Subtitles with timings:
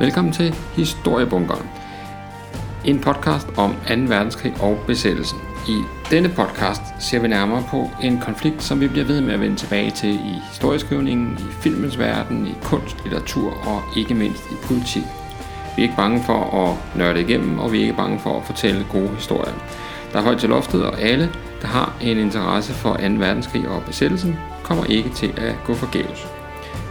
[0.00, 1.66] Velkommen til Historiebunkeren.
[2.84, 3.78] En podcast om 2.
[3.88, 5.38] verdenskrig og besættelsen.
[5.68, 9.40] I denne podcast ser vi nærmere på en konflikt, som vi bliver ved med at
[9.40, 14.54] vende tilbage til i historieskrivningen, i filmens verden, i kunst, litteratur og ikke mindst i
[14.62, 15.02] politik.
[15.76, 18.44] Vi er ikke bange for at nørde igennem, og vi er ikke bange for at
[18.44, 19.54] fortælle gode historier.
[20.12, 21.30] Der er højt til loftet, og alle,
[21.62, 22.98] der har en interesse for 2.
[23.02, 26.37] verdenskrig og besættelsen, kommer ikke til at gå forgæves.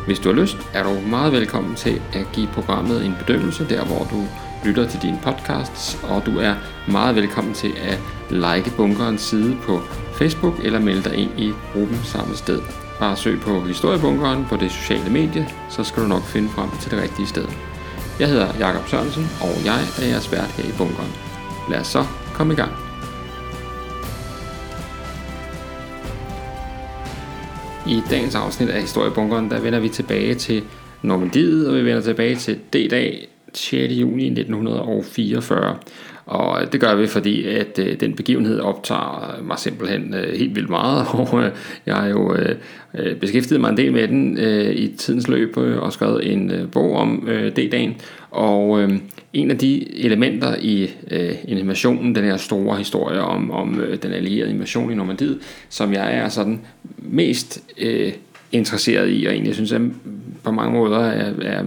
[0.07, 3.85] Hvis du har lyst, er du meget velkommen til at give programmet en bedømmelse, der
[3.85, 4.23] hvor du
[4.65, 6.55] lytter til dine podcasts, og du er
[6.91, 7.99] meget velkommen til at
[8.29, 9.81] like bunkerens side på
[10.13, 12.61] Facebook eller melde dig ind i gruppen samme sted.
[12.99, 16.91] Bare søg på Historiebunkeren på det sociale medie, så skal du nok finde frem til
[16.91, 17.45] det rigtige sted.
[18.19, 21.11] Jeg hedder Jakob Sørensen, og jeg er jeres vært her i bunkeren.
[21.69, 22.86] Lad os så komme i gang.
[27.89, 30.63] I dagens afsnit af Historiebunkeren, der vender vi tilbage til
[31.01, 33.93] Normandiet, og vi vender tilbage til D-dag 6.
[33.93, 35.77] juni 1944.
[36.27, 40.39] Og øh, det gør vi, fordi at øh, den begivenhed optager øh, mig simpelthen øh,
[40.39, 41.51] helt vildt meget, og øh,
[41.85, 42.55] jeg har jo øh,
[42.93, 46.51] øh, beskæftiget mig en del med den øh, i tidens løb øh, og skrevet en
[46.51, 47.95] øh, bog om øh, D-dagen.
[48.31, 48.91] Og øh,
[49.33, 54.11] en af de elementer i øh, invasionen, den her store historie om, om øh, den
[54.11, 56.61] allierede invasion i Normandiet, som jeg er sådan
[56.97, 58.13] mest øh,
[58.51, 59.81] interesseret i, og egentlig synes, at
[60.43, 61.63] på mange måder er, er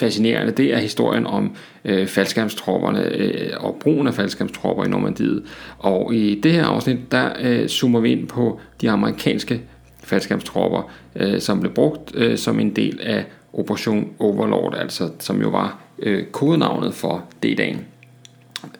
[0.00, 5.42] fascinerende, det er historien om øh, faldskærmstropperne øh, og brugen af faldskærmstropper i Normandiet.
[5.78, 9.60] Og i det her afsnit, der øh, zoomer vi ind på de amerikanske
[10.04, 15.48] faldskærmstropper, øh, som blev brugt øh, som en del af Operation Overlord, altså som jo
[15.48, 17.86] var øh, kodenavnet for D-dagen.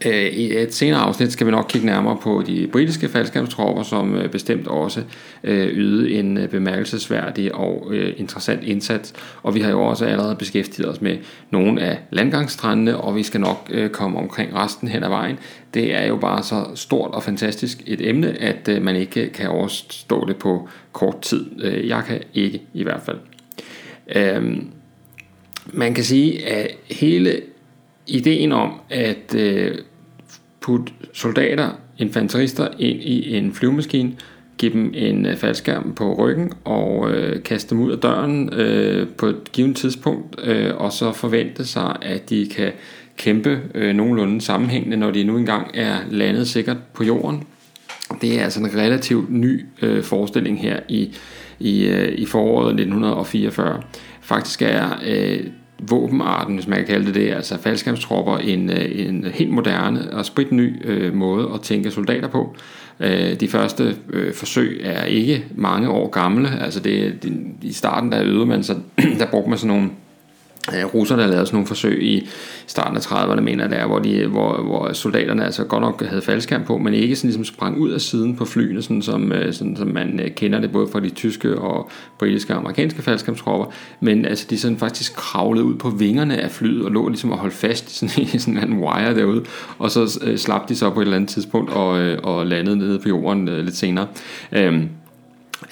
[0.06, 4.14] Øh, I et senere afsnit skal vi nok kigge nærmere på de britiske faldskærmstropper, som
[4.14, 5.02] øh, bestemt også
[5.44, 9.14] øh, ydede en bemærkelsesværdig og interessant indsats.
[9.42, 11.16] Og vi har jo også allerede beskæftiget os med
[11.50, 15.38] nogle af landgangsstrandene, og vi skal nok komme omkring resten hen ad vejen.
[15.74, 20.24] Det er jo bare så stort og fantastisk et emne, at man ikke kan overstå
[20.28, 21.64] det på kort tid.
[21.64, 23.18] Jeg kan ikke i hvert fald.
[24.16, 24.66] Øhm,
[25.66, 27.40] man kan sige, at hele
[28.10, 29.74] ideen om at øh,
[30.60, 34.12] putte soldater, infanterister ind i en flyvemaskine,
[34.58, 39.08] give dem en øh, faldskærm på ryggen og øh, kaste dem ud af døren øh,
[39.08, 42.72] på et givet tidspunkt, øh, og så forvente sig, at de kan
[43.16, 47.42] kæmpe øh, nogenlunde sammenhængende, når de nu engang er landet sikkert på jorden.
[48.20, 51.14] Det er altså en relativt ny øh, forestilling her i,
[51.58, 53.82] i, øh, i foråret 1944.
[54.20, 55.40] Faktisk er øh,
[55.88, 60.26] våbenarten, hvis man kan kalde det det, altså faldskærmstropper, en, øh, en helt moderne og
[60.26, 62.56] spritny øh, måde at tænke soldater på.
[63.00, 67.32] Øh, de første øh, forsøg er ikke mange år gamle, altså det, det,
[67.62, 68.74] i starten der øvede man så,
[69.18, 69.90] der brugte man sådan nogle
[70.76, 72.28] Øh, russerne lavede sådan nogle forsøg i
[72.66, 76.22] starten af 30'erne, mener jeg, der, hvor, de, hvor, hvor soldaterne altså godt nok havde
[76.22, 79.52] faldskærm på, men ikke sådan ligesom sprang ud af siden på flyene, sådan som, øh,
[79.52, 83.66] sådan, som man øh, kender det både fra de tyske og britiske og amerikanske faldskærmstropper,
[84.00, 87.38] men altså de sådan faktisk kravlede ud på vingerne af flyet og lå ligesom og
[87.38, 89.44] holdt fast sådan, i sådan en wire derude,
[89.78, 91.88] og så slap de så på et eller andet tidspunkt og,
[92.22, 94.06] og landede nede på jorden lidt senere.
[94.52, 94.88] Øhm,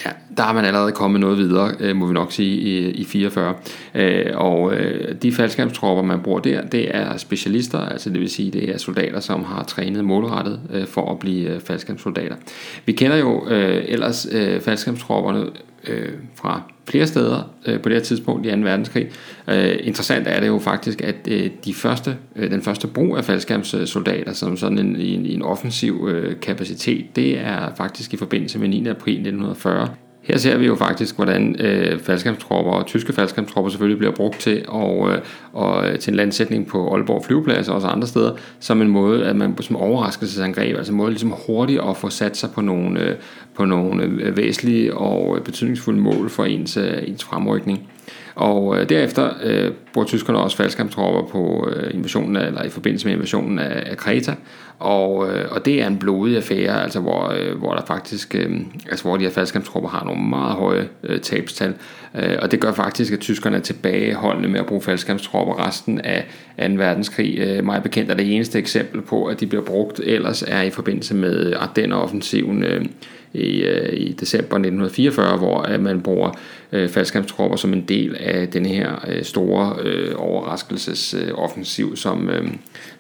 [0.06, 3.04] Ja, der har man allerede kommet noget videre, øh, må vi nok sige, i, i
[3.04, 3.54] 44.
[3.94, 8.50] Øh, og øh, de faldskærmstropper, man bruger der, det er specialister, altså det vil sige,
[8.50, 12.37] det er soldater, som har trænet målrettet for at blive øh, faldskærmssoldater.
[12.84, 15.47] Vi kender jo ellers øh, faldskærmstropperne
[15.88, 18.56] øh, fra flere steder øh, på det her tidspunkt i 2.
[18.56, 19.10] verdenskrig.
[19.49, 23.25] Øh, interessant er det jo faktisk, at øh, de første, øh, den første brug af
[23.25, 28.69] faldskærmssoldater som sådan en, en, en offensiv øh, kapacitet, det er faktisk i forbindelse med
[28.69, 28.87] 9.
[28.88, 29.88] april 1940
[30.23, 34.59] her ser vi jo faktisk, hvordan øh, faldskabstropper og tyske faldskabstropper selvfølgelig bliver brugt til,
[34.59, 35.19] øh, og, øh,
[35.53, 39.37] og til en landsætning på Aalborg flyveplads og også andre steder, som en måde, at
[39.37, 43.17] man som overraskelsesangreb, altså en måde ligesom hurtigt at få sat sig på nogle, øh,
[43.55, 47.89] på nogle øh, væsentlige og øh, betydningsfulde mål for ens, øh, ens fremrykning.
[48.38, 53.07] Og øh, derefter øh, bruger tyskerne også faldskærmstropper på øh, invasionen af, eller i forbindelse
[53.07, 54.34] med invasionen af, af Kreta.
[54.78, 58.51] Og, øh, og det er en blodig affære, altså hvor, øh, hvor der faktisk, øh,
[58.91, 61.74] altså hvor de her faldskærmstropper har nogle meget høje øh, tabstal.
[62.15, 66.27] Øh, og det gør faktisk, at tyskerne er tilbageholdende med at bruge faldskærmstropper resten af
[66.59, 66.65] 2.
[66.74, 67.39] verdenskrig.
[67.39, 70.71] Øh, meget bekendt er det eneste eksempel på, at de bliver brugt, ellers er i
[70.71, 72.84] forbindelse med Ardenner-offensiven øh,
[73.33, 76.30] i, øh, i december 1944, hvor øh, man bruger
[76.72, 82.48] øh, faldskærmstropper som en del af den her øh, store øh, overraskelsesoffensiv, som, øh,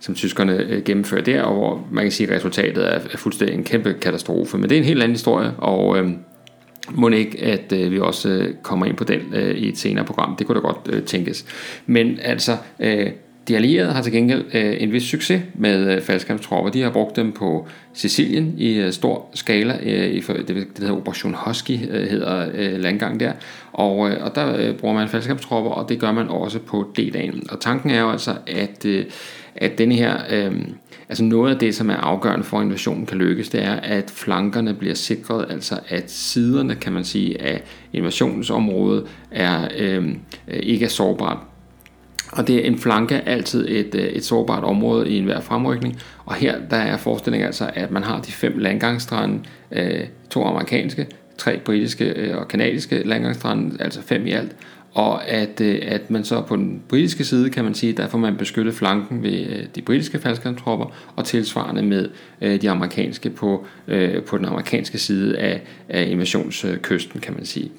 [0.00, 3.56] som tyskerne øh, gennemfører der, og hvor man kan sige, at resultatet er, er fuldstændig
[3.56, 4.58] en kæmpe katastrofe.
[4.58, 6.10] Men det er en helt anden historie, og øh,
[6.90, 10.04] må ikke, at øh, vi også øh, kommer ind på den øh, i et senere
[10.04, 10.36] program.
[10.36, 11.44] Det kunne da godt øh, tænkes.
[11.86, 13.06] Men altså, øh,
[13.48, 16.70] de allierede har til gengæld øh, en vis succes med øh, faldskærmstropper.
[16.70, 19.78] De har brugt dem på Sicilien i øh, stor skala.
[19.82, 23.32] Øh, i det, det hedder Operation Husky, øh, hedder øh, landgang der.
[23.72, 27.46] Og, øh, og der øh, bruger man faldskærmstropper, og det gør man også på D-dagen.
[27.50, 29.04] Og tanken er jo altså, at, øh,
[29.56, 30.16] at denne her...
[30.30, 30.52] Øh,
[31.10, 34.10] Altså noget af det, som er afgørende for, at invasionen kan lykkes, det er, at
[34.10, 37.62] flankerne bliver sikret, altså at siderne, kan man sige, af
[37.92, 40.08] invasionsområdet er, øh,
[40.48, 41.38] ikke er sårbart.
[42.32, 45.98] Og det er en flanke altid et, øh, et sårbart område i enhver fremrykning.
[46.26, 49.40] Og her der er forestillingen altså, at man har de fem landgangsstrande,
[49.72, 51.06] øh, to amerikanske,
[51.38, 54.56] tre britiske øh, og kanadiske landgangsstrande, altså fem i alt
[54.94, 58.18] og at, øh, at man så på den britiske side, kan man sige, der får
[58.18, 60.86] man beskyttet flanken ved øh, de britiske faldskærmstropper,
[61.16, 62.08] og tilsvarende med
[62.40, 67.70] øh, de amerikanske på, øh, på den amerikanske side af, af invasionskysten, kan man sige.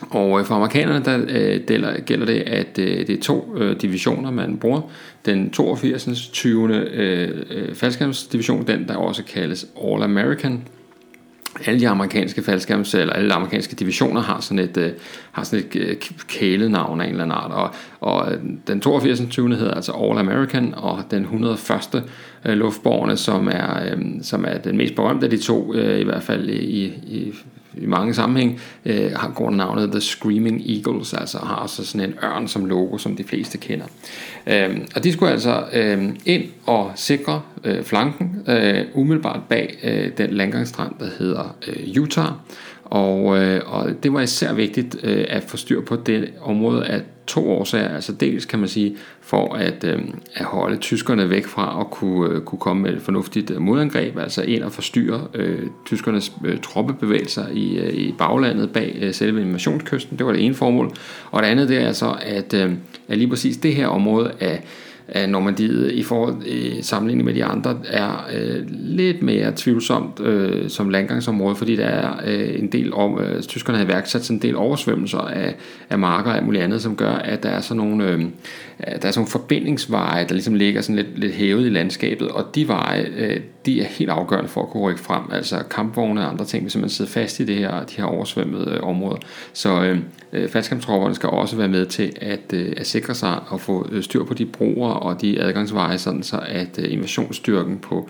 [0.00, 4.30] Og øh, for amerikanerne der øh, der gælder det, at øh, det er to divisioner,
[4.30, 4.80] man bruger.
[5.26, 6.28] Den 82.
[6.32, 7.74] 20.
[7.74, 10.62] faldskærmsdivision, den der også kaldes All American
[11.66, 14.94] alle de amerikanske faldskærms, eller alle de amerikanske divisioner har sådan et,
[15.32, 15.98] har sådan et
[16.28, 17.70] kælenavn af en eller anden art, og,
[18.00, 18.32] og
[18.66, 19.22] den 82.
[19.30, 19.56] 20.
[19.56, 21.58] hedder altså All American, og den 101.
[22.44, 26.48] luftborne, luftborgerne, som er, som er den mest berømte af de to, i hvert fald
[26.48, 27.34] i, i
[27.76, 32.14] i mange sammenhæng øh, har går navnet The Screaming Eagles, altså har så sådan en
[32.24, 33.86] ørn som logo, som de fleste kender.
[34.46, 40.10] Øh, og de skulle altså øh, ind og sikre øh, flanken øh, umiddelbart bag øh,
[40.18, 42.32] den landgangsstrand, der hedder øh, Utah.
[42.90, 47.00] Og, øh, og det var især vigtigt øh, at få styr på det område af
[47.26, 47.88] to årsager.
[47.88, 49.98] Altså dels kan man sige, for at, øh,
[50.34, 54.18] at holde tyskerne væk fra at kunne, øh, kunne komme med et fornuftigt øh, modangreb,
[54.18, 59.40] altså ind og forstyrre øh, tyskernes øh, troppebevægelser i, øh, i baglandet bag øh, selve
[59.40, 60.18] invasionskysten.
[60.18, 60.90] Det var det ene formål.
[61.30, 62.72] Og det andet det er altså, at, øh,
[63.08, 64.62] at lige præcis det her område af
[65.08, 70.70] af Normandiet i forhold i sammenligning med de andre er øh, lidt mere tvivlsomt øh,
[70.70, 74.42] som landgangsområde, fordi der er øh, en del om, øh, tyskerne har iværksat sådan en
[74.42, 75.54] del oversvømmelser af,
[75.90, 78.28] af marker og muligt andet, som gør, at der er sådan nogle, øh, der
[78.86, 82.68] er sådan nogle forbindingsveje, der ligesom ligger sådan lidt, lidt hævet i landskabet, og de
[82.68, 86.44] veje, øh, det er helt afgørende for at kunne rykke frem, altså kampvogne og andre
[86.44, 89.18] ting, hvis man sidder fast i det her, de her oversvømmede øh, områder.
[89.52, 89.98] Så øh,
[90.32, 94.02] øh faldskærmstropperne skal også være med til at, øh, at sikre sig og få øh,
[94.02, 98.08] styr på de broer og de adgangsveje, sådan så at øh, invasionsstyrken på,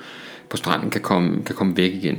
[0.51, 2.19] på stranden kan komme, kan komme væk igen.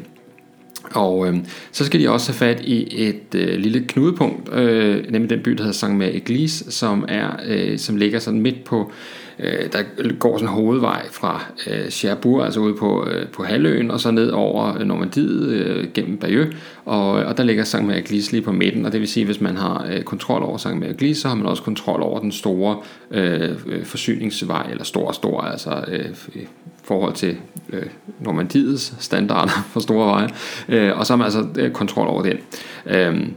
[0.92, 1.38] Og øh,
[1.72, 5.52] så skal de også have fat i et øh, lille knudepunkt, øh, nemlig den by,
[5.52, 5.90] der hedder St.
[5.90, 9.84] Mary Eglise, som, er, øh, som ligger sådan midt på øh, Øh, der
[10.20, 14.12] går sådan en hovedvej fra øh, Cherbourg, altså ude på, øh, på halvøen, og så
[14.12, 16.56] ned over øh, Normandiet øh, gennem Bayeux,
[16.86, 17.84] og, og der ligger St.
[17.84, 20.58] Marie lige på midten, og det vil sige, at hvis man har øh, kontrol over
[20.58, 20.68] St.
[20.76, 22.78] Marie så har man også kontrol over den store
[23.12, 26.06] øh, øh, forsyningsvej, eller stor stor, altså øh,
[26.36, 26.48] i
[26.84, 27.38] forhold til
[27.74, 27.86] øh,
[28.20, 30.30] Normandiets standarder for store veje,
[30.70, 32.38] øh, og så har man altså øh, kontrol over den.
[32.86, 33.28] Øh,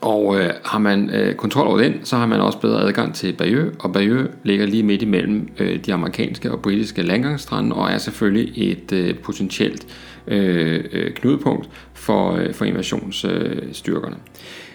[0.00, 3.32] og øh, har man øh, kontrol over den, så har man også bedre adgang til
[3.32, 7.98] Bayeux, og Bayeux ligger lige midt imellem øh, de amerikanske og britiske landgangsstrande, og er
[7.98, 9.86] selvfølgelig et øh, potentielt
[10.26, 14.16] øh, øh knudepunkt for, øh, for invasionsstyrkerne.
[14.16, 14.22] Øh,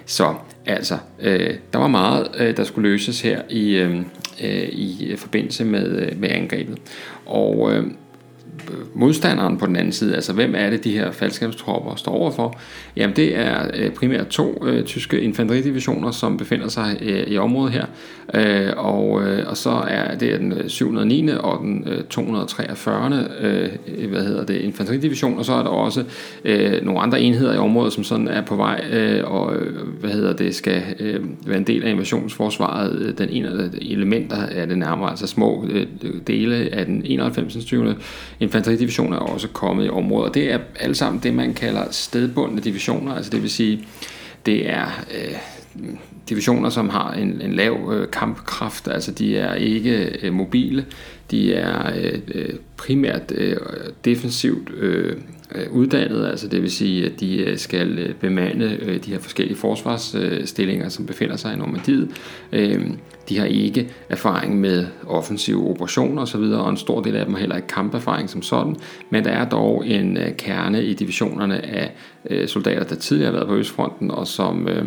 [0.06, 0.34] så
[0.66, 3.96] altså, øh, der var meget, øh, der skulle løses her i, øh,
[4.44, 6.78] øh i forbindelse med, øh, med angrebet.
[7.26, 7.84] Og øh,
[8.94, 12.60] modstanderen på den anden side, altså hvem er det, de her faldskabstropper står overfor?
[12.96, 17.74] Jamen det er øh, primært to øh, tyske infanteridivisioner, som befinder sig øh, i området
[17.74, 17.86] her,
[18.34, 21.30] øh, og, øh, og så er det den øh, 709.
[21.40, 23.28] og den øh, 243.
[23.42, 23.70] Øh,
[24.10, 26.04] hvad hedder det, infanteridivision, og så er der også
[26.46, 30.10] øh, nogle andre enheder i området, som sådan er på vej, øh, og øh, hvad
[30.10, 33.02] hedder det, skal øh, være en del af invasionsforsvaret.
[33.02, 35.88] Øh, den ene af de elementer er det nærmere, altså små øh,
[36.28, 37.66] dele af den 91.
[37.66, 37.96] 20
[38.44, 42.62] infanteridivisioner er også kommet i området, og det er alle sammen det, man kalder stedbundne
[42.62, 43.88] divisioner, altså det vil sige,
[44.46, 45.36] det er øh,
[46.30, 50.86] divisioner, som har en, en lav øh, kampkraft, altså de er ikke øh, mobile,
[51.32, 53.58] de er øh, øh primært øh,
[54.06, 55.18] defensivt øh,
[55.56, 59.58] Øh, uddannet, altså det vil sige, at de øh, skal øh, bemande de her forskellige
[59.58, 62.10] forsvarsstillinger, som befinder sig i Normandiet.
[63.30, 67.40] De har ikke erfaring med offensive operationer osv., og en stor del af dem har
[67.40, 68.76] heller ikke kamperfaring som sådan,
[69.10, 71.96] men der er dog en kerne i divisionerne af
[72.46, 74.86] soldater, der tidligere har været på Østfronten, og som, øh,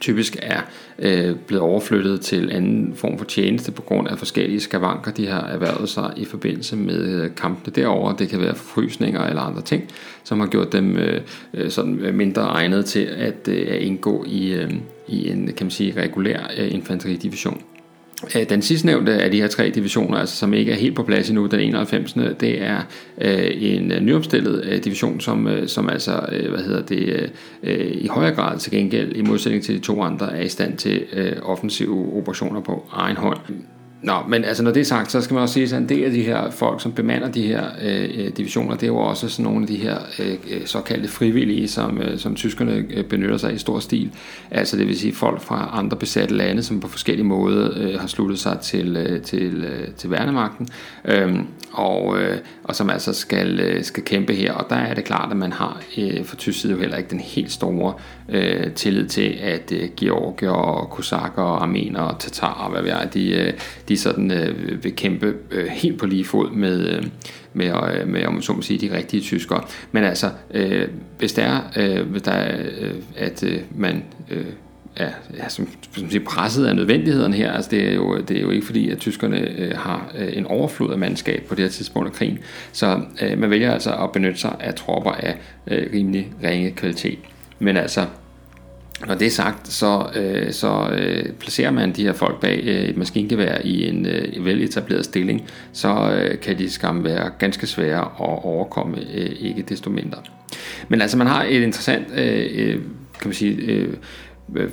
[0.00, 0.60] typisk er
[0.98, 5.40] øh, blevet overflyttet til anden form for tjeneste på grund af forskellige skavanker, de har
[5.40, 8.16] erhvervet sig i forbindelse med øh, kampene derover.
[8.16, 9.82] Det kan være forfrysninger eller andre ting,
[10.24, 11.20] som har gjort dem øh,
[11.54, 14.72] øh sådan øh, mindre egnet til at, øh, at indgå i, øh,
[15.08, 17.62] i en kan man sige, regulær øh, infanteridivision.
[18.36, 21.02] Øh, den sidste nævnte af de her tre divisioner, altså som ikke er helt på
[21.02, 22.12] plads endnu, den 91.
[22.40, 22.80] det er
[23.20, 27.30] øh, en øh, nyopstillet øh, division, som, øh, som altså øh, hvad hedder det,
[27.62, 30.76] øh, i højere grad til gengæld, i modsætning til de to andre, er i stand
[30.76, 33.38] til øh, offensive operationer på egen hånd.
[34.04, 36.04] Nå, men altså når det er sagt, så skal man også sige, at en del
[36.04, 39.28] af de her folk, som bemander de her øh, øh divisioner, det er jo også
[39.28, 43.36] sådan nogle af de her øh, øh såkaldte frivillige, som, øh, som tyskerne øh, benytter
[43.36, 44.10] sig i stor stil.
[44.50, 48.06] Altså det vil sige folk fra andre besatte lande, som på forskellige måder øh, har
[48.06, 50.68] sluttet sig til, øh, til, øh, til værnemagten,
[51.04, 51.34] øh,
[51.72, 54.52] og, øh, og som altså skal, øh, skal kæmpe her.
[54.52, 57.10] Og der er det klart, at man har øh, for tysk side jo heller ikke
[57.10, 57.94] den helt store
[58.28, 63.08] øh, tillid til, at øh, georgier og kosakker og armener og tatarer, hvad ved jeg,
[63.14, 63.52] de, øh,
[63.88, 67.06] de sådan øh, vil kæmpe øh, helt på lige fod med, øh,
[67.52, 69.64] med, øh, med om så må sige, de rigtige tyskere.
[69.92, 74.44] Men altså, øh, hvis det er, øh, hvis der er øh, at øh, man øh,
[74.96, 77.52] er ja, som, som siger, presset af nødvendighederne her.
[77.52, 80.46] Altså det, er jo, det er jo ikke fordi, at tyskerne øh, har øh, en
[80.46, 82.38] overflod af mandskab på det her tidspunkt af krigen.
[82.72, 85.36] Så øh, man vælger altså at benytte sig af tropper af
[85.66, 87.18] øh, rimelig ringe kvalitet.
[87.58, 88.06] Men altså,
[89.06, 92.82] når det er sagt, så, øh, så øh, placerer man de her folk bag øh,
[92.82, 95.42] et maskingevær i en øh, veletableret stilling,
[95.72, 100.18] så øh, kan de skam være ganske svære at overkomme, øh, ikke desto mindre.
[100.88, 102.80] Men altså, man har et interessant øh, øh
[103.20, 103.94] kan man sige, øh,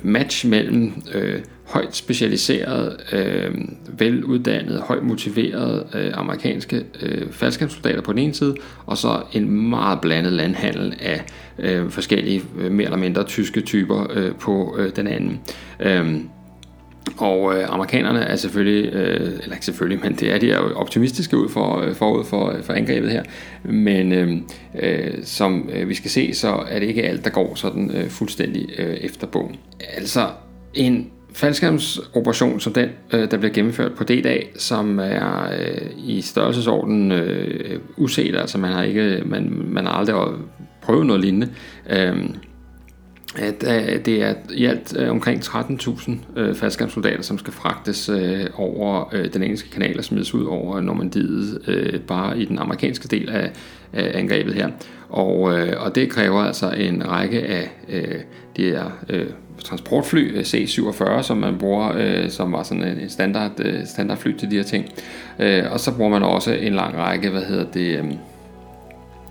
[0.02, 3.54] match mellem øh, højt specialiserede, øh,
[3.98, 8.54] veluddannede, højt motiverede øh, amerikanske øh, faldskabssoldater på den ene side,
[8.86, 11.24] og så en meget blandet landhandel af
[11.58, 15.40] øh, forskellige øh, mere eller mindre tyske typer øh, på øh, den anden.
[15.80, 16.20] Øh,
[17.18, 20.74] og øh, amerikanerne er selvfølgelig, øh, eller ikke selvfølgelig, men det er de er jo
[20.74, 23.22] optimistiske ud for, øh, forud for, øh, for angrebet her.
[23.64, 24.36] Men øh,
[24.82, 28.08] øh, som øh, vi skal se, så er det ikke alt, der går sådan øh,
[28.08, 29.56] fuldstændig øh, efter bogen.
[29.96, 30.28] Altså
[30.74, 37.12] en faldskærmsoperation som den, øh, der bliver gennemført på D-dag, som er øh, i størrelsesorden
[37.12, 40.16] øh, uset, altså man har ikke, man, man har aldrig
[40.82, 41.48] prøvet noget lignende.
[41.90, 42.16] Øh,
[43.38, 48.46] at øh, det er i alt øh, omkring 13.000 øh, faldskærmssoldater, som skal fragtes øh,
[48.54, 53.08] over øh, den engelske kanal og smides ud over Normandiet, øh, bare i den amerikanske
[53.08, 53.50] del af,
[53.92, 54.68] af angrebet her.
[55.08, 58.20] Og, øh, og det kræver altså en række af øh,
[58.56, 59.26] de her øh,
[59.64, 64.50] transportfly, øh, C-47, som man bruger, øh, som var sådan en standard, øh, standardfly til
[64.50, 64.88] de her ting.
[65.38, 67.98] Øh, og så bruger man også en lang række, hvad hedder det...
[67.98, 68.04] Øh,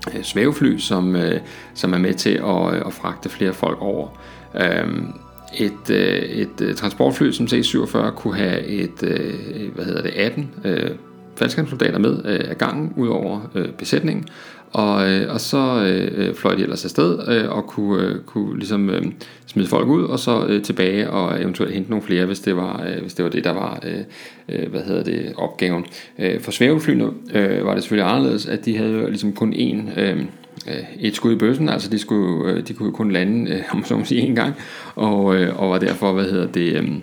[0.08, 1.40] Øh, svævefly, som, øh,
[1.74, 4.08] som er med til at, øh, at fragte flere folk over.
[4.54, 5.12] Øhm,
[5.58, 9.00] et, et transportfly som C-47 kunne have et,
[9.74, 10.50] hvad hedder det, 18
[11.42, 14.24] faldskærmssoldater med øh, af gangen ud over øh, besætningen,
[14.72, 18.90] og, øh, og så øh, fløj de ellers afsted øh, og kunne, øh, kunne ligesom
[18.90, 19.02] øh,
[19.46, 22.84] smide folk ud og så øh, tilbage og eventuelt hente nogle flere, hvis det var,
[22.86, 24.00] øh, hvis det, var det, der var øh,
[24.48, 25.84] øh hvad hedder det, opgaven.
[26.18, 30.16] Øh, for svæveflyene øh, var det selvfølgelig anderledes, at de havde ligesom kun én øh,
[31.00, 33.96] et skud i bøssen, altså de, skulle, øh, de kunne kun lande, øh, om så
[33.96, 34.54] må sige, en gang,
[34.94, 37.02] og, øh, og var derfor, hvad hedder det...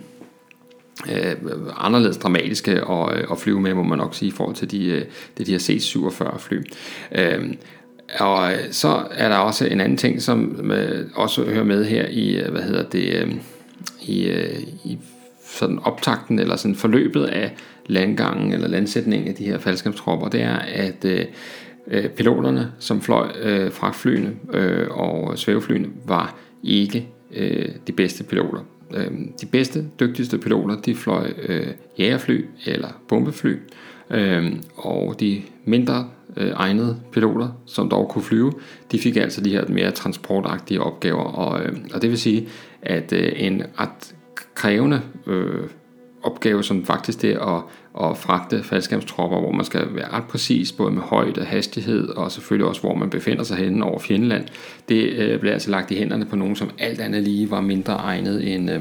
[1.08, 1.34] Øh,
[1.76, 4.86] anderledes dramatiske at, at øh, flyve med, må man nok sige, i forhold til de,
[4.86, 5.06] øh, det
[5.38, 6.62] de, de her C-47 fly.
[7.12, 7.54] Øh,
[8.18, 12.06] og øh, så er der også en anden ting, som øh, også hører med her
[12.08, 13.34] i, hvad hedder det, øh,
[14.02, 14.98] i, øh, i
[15.44, 17.54] sådan optakten eller sådan forløbet af
[17.86, 23.72] landgangen eller landsætningen af de her faldskabstropper, det er, at øh, piloterne, som fløj øh,
[23.72, 28.60] fragtflyene øh, og svæveflyene, var ikke øh, de bedste piloter.
[28.94, 31.66] Øh, de bedste, dygtigste piloter, de fløj øh,
[31.98, 33.56] jægerfly eller bombefly,
[34.10, 38.52] øh, og de mindre øh, egnede piloter, som dog kunne flyve,
[38.92, 42.48] de fik altså de her mere transportagtige opgaver, og, øh, og det vil sige,
[42.82, 44.14] at øh, en ret
[44.54, 45.62] krævende øh,
[46.22, 47.62] opgave, som faktisk det at,
[47.98, 52.68] at fragte faldskabstropper, hvor man skal være ret præcis, både med højde, hastighed og selvfølgelig
[52.68, 54.44] også, hvor man befinder sig henne over fjendeland,
[54.88, 57.92] det øh, blev altså lagt i hænderne på nogen, som alt andet lige var mindre
[57.92, 58.80] egnet end, øh,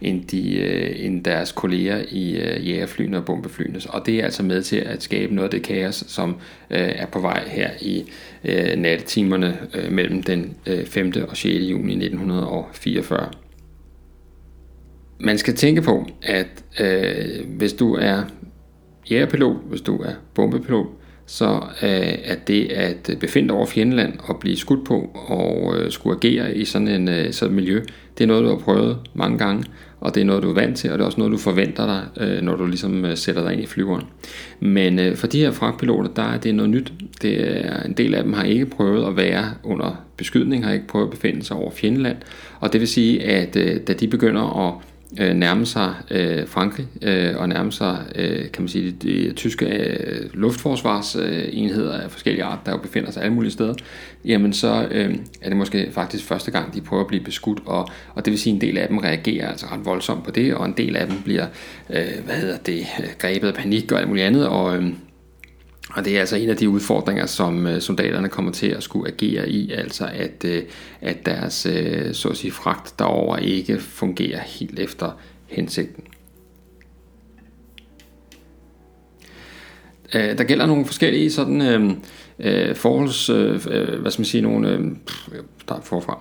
[0.00, 3.80] end, de, øh, end deres kolleger i øh, jægerflyene og bombeflyene.
[3.88, 6.30] Og det er altså med til at skabe noget af det kaos, som
[6.70, 8.04] øh, er på vej her i
[8.44, 11.12] øh, nattetimerne øh, mellem den øh, 5.
[11.28, 11.44] og 6.
[11.44, 13.28] juni 1944
[15.20, 18.22] man skal tænke på, at øh, hvis du er
[19.10, 20.86] jægerpilot, hvis du er bombepilot,
[21.26, 26.56] så øh, det at befinde over fjendeland og blive skudt på og øh, skulle agere
[26.56, 27.82] i sådan en øh, sådan et miljø,
[28.18, 29.64] det er noget, du har prøvet mange gange,
[30.00, 31.86] og det er noget, du er vant til, og det er også noget, du forventer
[31.86, 34.04] dig, øh, når du ligesom øh, sætter dig ind i flyveren.
[34.60, 36.92] Men øh, for de her fragtpiloter, der er det noget nyt.
[37.22, 40.86] Det er, en del af dem har ikke prøvet at være under beskydning, har ikke
[40.86, 42.16] prøvet at befinde sig over fjendeland,
[42.60, 44.74] og det vil sige, at øh, da de begynder at
[45.20, 49.32] øh, nærme sig øh, Frankrig øh, og nærme sig øh, kan man sige, de, de
[49.32, 53.74] tyske øh, luftforsvarsenheder af forskellige art, der jo befinder sig alle mulige steder,
[54.24, 57.88] jamen så øh, er det måske faktisk første gang, de prøver at blive beskudt, og,
[58.14, 60.54] og det vil sige, at en del af dem reagerer altså ret voldsomt på det,
[60.54, 61.46] og en del af dem bliver
[61.90, 64.92] øh, hvad hedder det, øh, grebet af panik og alt muligt andet, og øh,
[65.94, 69.12] og det er altså en af de udfordringer, som øh, soldaterne kommer til at skulle
[69.12, 70.62] agere i, altså at, øh,
[71.00, 75.10] at deres øh, så at sige, fragt derover ikke fungerer helt efter
[75.46, 76.04] hensigten.
[80.12, 81.60] Der gælder nogle forskellige sådan
[82.38, 83.66] øh, forholds, øh,
[84.00, 84.80] hvad skal man sige, nogle, øh,
[85.68, 86.18] der forfra.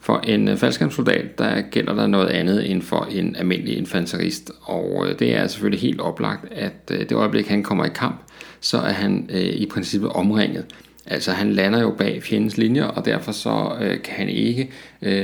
[0.00, 5.06] For en øh, faldskærmssoldat, der gælder der noget andet end for en almindelig infanterist, og
[5.08, 8.20] øh, det er selvfølgelig helt oplagt, at øh, det øjeblik, han kommer i kamp,
[8.60, 10.64] så er han øh, i princippet omringet.
[11.06, 14.70] Altså han lander jo bag fjendens linjer, og derfor så kan han ikke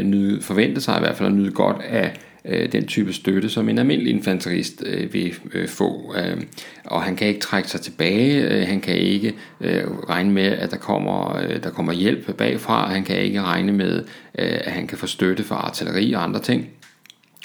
[0.03, 2.13] nyde, forvente sig i hvert fald at nyde godt af
[2.45, 6.15] øh, den type støtte, som en almindelig infanterist øh, vil øh, få.
[6.19, 6.43] Øh,
[6.85, 10.71] og han kan ikke trække sig tilbage, øh, han kan ikke øh, regne med, at
[10.71, 13.97] der kommer, øh, der kommer hjælp bagfra, han kan ikke regne med,
[14.39, 16.69] øh, at han kan få støtte fra artilleri og andre ting.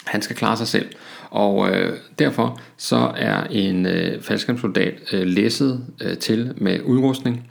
[0.06, 0.86] Han skal klare sig selv.
[1.30, 7.50] Og øh, derfor så er en øh, faldskærmssoldat øh, læsset øh, til med udrustning,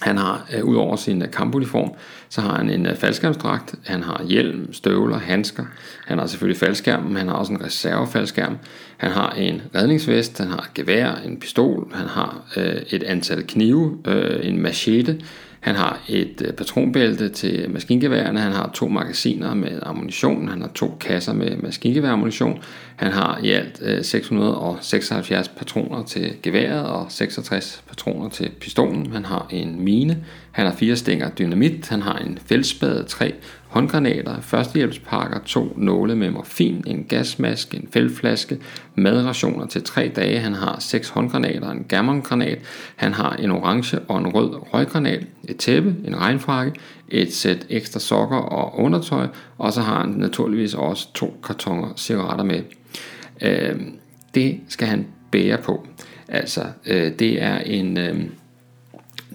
[0.00, 1.90] han har, øh, ud over sin øh, kampuniform,
[2.28, 5.64] så har han en øh, faldskærmsdragt, han har hjelm, støvler, handsker,
[6.06, 8.58] han har selvfølgelig faldskærm, men han har også en reservefaldskærm,
[8.96, 13.98] han har en redningsvest, han har gevær, en pistol, han har øh, et antal knive,
[14.06, 15.20] øh, en machete,
[15.62, 20.70] han har et øh, patronbælte til maskingeværerne, han har to magasiner med ammunition, han har
[20.74, 22.62] to kasser med maskingeværammunition,
[22.96, 29.24] han har i alt øh, 676 patroner til geværet og 66 patroner til pistolen, han
[29.24, 33.34] har en mine, han har fire stænger dynamit, han har en fældspade, tre
[33.72, 38.58] håndgranater, førstehjælpspakker, to nåle med morfin, en gasmaske, en fældflaske,
[38.94, 42.58] madrationer til tre dage, han har seks håndgranater, en gammongranat,
[42.96, 46.72] han har en orange og en rød røggranat, et tæppe, en regnfrakke,
[47.08, 49.26] et sæt ekstra sokker og undertøj,
[49.58, 52.62] og så har han naturligvis også to kartoner cigaretter med.
[53.42, 53.80] Øh,
[54.34, 55.86] det skal han bære på.
[56.28, 57.98] Altså, øh, det er en...
[57.98, 58.20] Øh,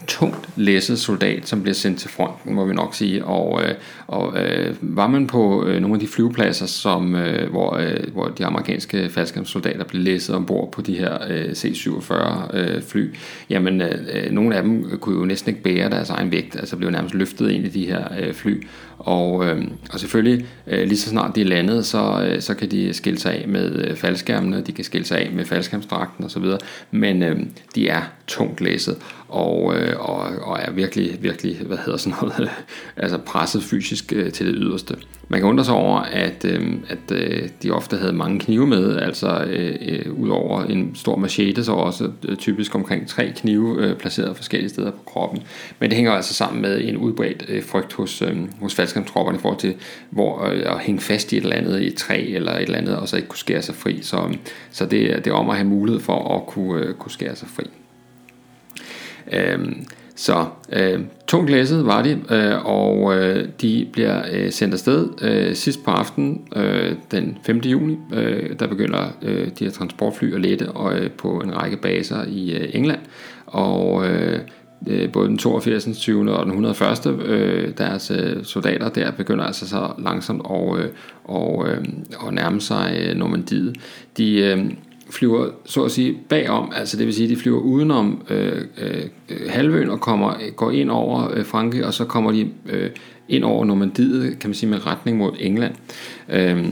[0.07, 3.25] tungt læsset soldat, som bliver sendt til fronten, må vi nok sige.
[3.25, 3.75] Og, øh,
[4.07, 8.27] og øh, var man på øh, nogle af de flyvepladser, som, øh, hvor, øh, hvor
[8.27, 13.15] de amerikanske faldskærmssoldater blev læsset ombord på de her øh, C-47 øh, fly,
[13.49, 16.77] jamen øh, øh, nogle af dem kunne jo næsten ikke bære deres egen vægt, altså
[16.77, 18.63] blev nærmest løftet ind i de her øh, fly.
[18.99, 22.71] Og, øh, og selvfølgelig, øh, lige så snart de er landet, så, øh, så kan
[22.71, 26.43] de skille sig af med øh, faldskærmene, de kan skille sig af med faldskærmsdragten osv.,
[26.91, 27.39] men øh,
[27.75, 32.49] de er tungt læset og, øh, og, og er virkelig, virkelig, hvad hedder sådan noget,
[32.97, 34.95] altså presset fysisk øh, til det yderste.
[35.29, 38.97] Man kan undre sig over, at, øh, at øh, de ofte havde mange knive med,
[38.99, 43.95] altså øh, øh, udover en stor machete, så også øh, typisk omkring tre knive øh,
[43.95, 45.43] placeret forskellige steder på kroppen.
[45.79, 49.41] Men det hænger altså sammen med en udbredt øh, frygt hos, øh, hos faldskærmstropperne i
[49.41, 49.75] forhold til
[50.09, 52.77] hvor, øh, at hænge fast i et eller andet, i et træ eller et eller
[52.77, 53.99] andet, og så ikke kunne skære sig fri.
[54.01, 54.35] Så, øh,
[54.71, 57.47] så det, det er om at have mulighed for at kunne, øh, kunne skære sig
[57.47, 57.63] fri.
[59.31, 59.59] Øh,
[60.17, 65.55] så øh, tungt læsset var de, øh, og øh, de bliver øh, sendt afsted øh,
[65.55, 67.57] sidst på aftenen øh, den 5.
[67.57, 67.97] juni.
[68.13, 72.23] Øh, der begynder øh, de her transportfly at lette og, øh, på en række baser
[72.27, 72.99] i øh, England.
[73.45, 74.39] Og øh,
[74.87, 75.97] øh både den 82.
[75.97, 76.31] 20.
[76.31, 77.05] og den 101.
[77.25, 80.89] Øh, deres øh, soldater der begynder altså så langsomt at, øh,
[81.23, 81.85] og, øh,
[82.19, 83.77] og nærme sig øh, Normandiet.
[84.17, 84.65] De, øh,
[85.09, 89.49] flyver så at sige bagom, altså det vil sige, de flyver udenom øh, øh, øh
[89.49, 92.89] halvøen og kommer, øh, går ind over øh, Frankrig, og så kommer de øh,
[93.29, 95.73] ind over Normandiet, kan man sige, med retning mod England.
[96.29, 96.65] Øh,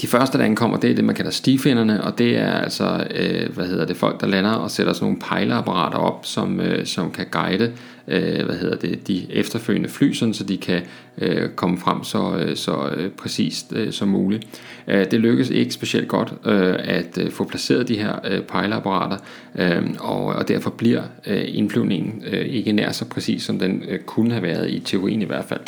[0.00, 3.54] de første, der ankommer, det er det, man kalder stigfinderne, og det er altså, øh,
[3.54, 7.10] hvad hedder det, folk, der lander og sætter sådan nogle pejleapparater op, som, øh, som
[7.10, 7.72] kan guide,
[8.08, 10.82] øh, hvad hedder det, de efterfølgende fly, sådan, så de kan
[11.18, 14.46] øh, komme frem så, øh, så øh, præcist øh, som muligt.
[14.88, 19.16] Øh, det lykkedes ikke specielt godt øh, at øh, få placeret de her øh, pejleapparater,
[19.54, 23.98] øh, og, og derfor bliver øh, indflyvningen øh, ikke nær så præcis, som den øh,
[23.98, 25.60] kunne have været i teorien i hvert fald.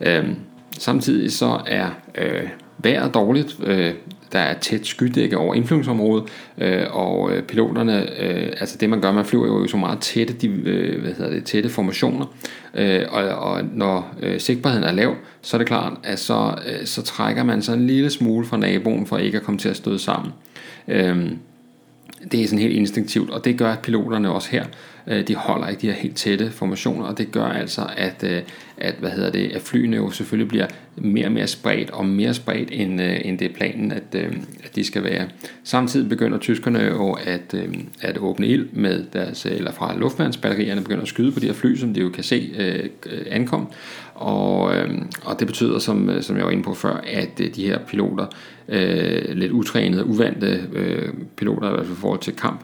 [0.00, 0.28] Øh,
[0.78, 2.48] samtidig så er øh,
[2.78, 3.92] vejret dårligt, øh,
[4.32, 6.24] der er tæt skydække over indflyvningsområdet,
[6.58, 10.34] øh, og øh, piloterne, øh, altså det man gør, man flyver jo så meget tætte,
[10.34, 12.26] de, øh, hvad hedder det, tætte formationer,
[12.74, 16.86] øh, og, og når øh, sigtbarheden er lav, så er det klart, at så, øh,
[16.86, 19.76] så trækker man så en lille smule fra naboen, for ikke at komme til at
[19.76, 20.32] støde sammen.
[20.88, 21.30] Øh,
[22.32, 24.64] det er sådan helt instinktivt, og det gør piloterne også her.
[25.08, 28.42] Øh, de holder ikke de her helt tætte formationer, og det gør altså, at, øh,
[28.76, 30.66] at, hvad hedder det, at flyene jo selvfølgelig bliver
[30.96, 34.14] mere og mere spredt, og mere spredt, end, øh, end det er planen, at,
[34.64, 35.28] at de skal være.
[35.64, 37.54] Samtidig begynder tyskerne jo at,
[38.00, 41.76] at åbne ild med deres, eller fra luftværnsbatterierne begynder at skyde på de her fly,
[41.76, 42.52] som de jo kan se
[43.30, 43.68] ankom,
[44.14, 44.60] og,
[45.24, 48.26] og det betyder, som, som jeg var inde på før, at de her piloter,
[49.34, 50.60] lidt utrænede, uvante
[51.36, 52.60] piloter, i hvert fald i forhold til kamp,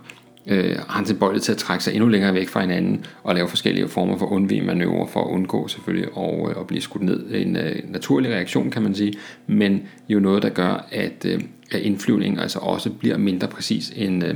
[0.47, 3.49] øh, har han tilbøjelighed til at trække sig endnu længere væk fra hinanden og lave
[3.49, 7.35] forskellige former for undvigemanøvrer for at undgå selvfølgelig at, øh, at blive skudt ned.
[7.35, 9.15] En øh, naturlig reaktion kan man sige,
[9.47, 11.41] men jo noget der gør, at, øh,
[11.73, 14.35] at indflyvningen altså også bliver mindre præcis end, øh,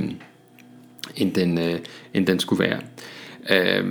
[1.15, 1.79] end, den, øh,
[2.13, 2.79] end den skulle være.
[3.49, 3.85] Øh,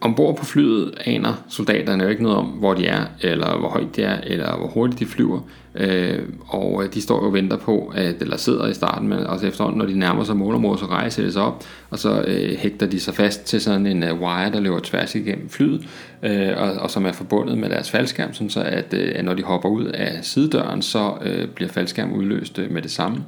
[0.00, 3.96] Ombord på flyet aner soldaterne jo ikke noget om, hvor de er, eller hvor højt
[3.96, 5.40] de er, eller hvor hurtigt de flyver.
[5.74, 9.18] Øh, og øh, de står jo og venter på, at, eller sidder i starten, men
[9.18, 12.56] også efterhånden, når de nærmer sig målområdet, så rejser de sig op, og så øh,
[12.58, 15.88] hægter de sig fast til sådan en uh, wire, der løber tværs igennem flyet,
[16.22, 19.34] øh, og, og som er forbundet med deres faldskærm, sådan så at, øh, at når
[19.34, 23.24] de hopper ud af sidedøren, så øh, bliver faldskærmen udløst øh, med det samme.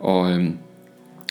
[0.00, 0.32] Og...
[0.32, 0.44] Øh,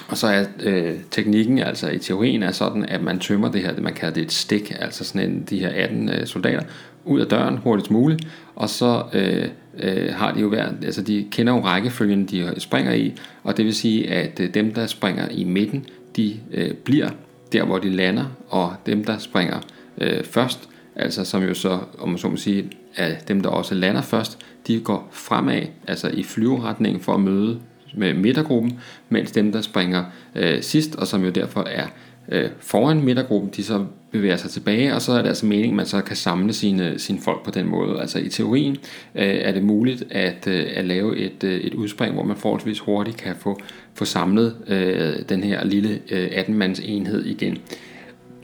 [0.08, 3.82] og så er øh, teknikken, altså i teorien, er sådan, at man tømmer det her,
[3.82, 6.62] man kalder det et stik, altså sådan en, de her 18 øh, soldater,
[7.06, 9.48] ud af døren hurtigst muligt, og så øh,
[9.80, 13.14] øh, har de jo hver, altså de kender jo rækkefølgen, de springer i,
[13.44, 17.10] og det vil sige, at øh, dem, der springer i midten, de øh, bliver
[17.54, 19.60] der, hvor de lander, og dem, der springer
[19.98, 23.76] øh, først, altså som jo så, om man så må sige, at dem, der også
[23.76, 24.38] lander først,
[24.68, 27.60] de går fremad, altså i flyveretningen for at møde
[27.94, 30.04] med midtergruppen, mens dem, der springer
[30.36, 31.88] øh, sidst, og som jo derfor er
[32.30, 35.76] øh, foran midtergruppen, de så bevæger sig tilbage, og så er det altså meningen, at
[35.76, 38.02] man så kan samle sine, sine folk på den måde.
[38.02, 38.78] Altså i teorien
[39.16, 42.80] øh, er det muligt at, øh, at lave et, øh, et udspring, hvor man forholdsvis
[42.80, 43.60] hurtigt kan få,
[43.94, 47.58] få samlet øh, den her lille øh, 18-mands enhed igen.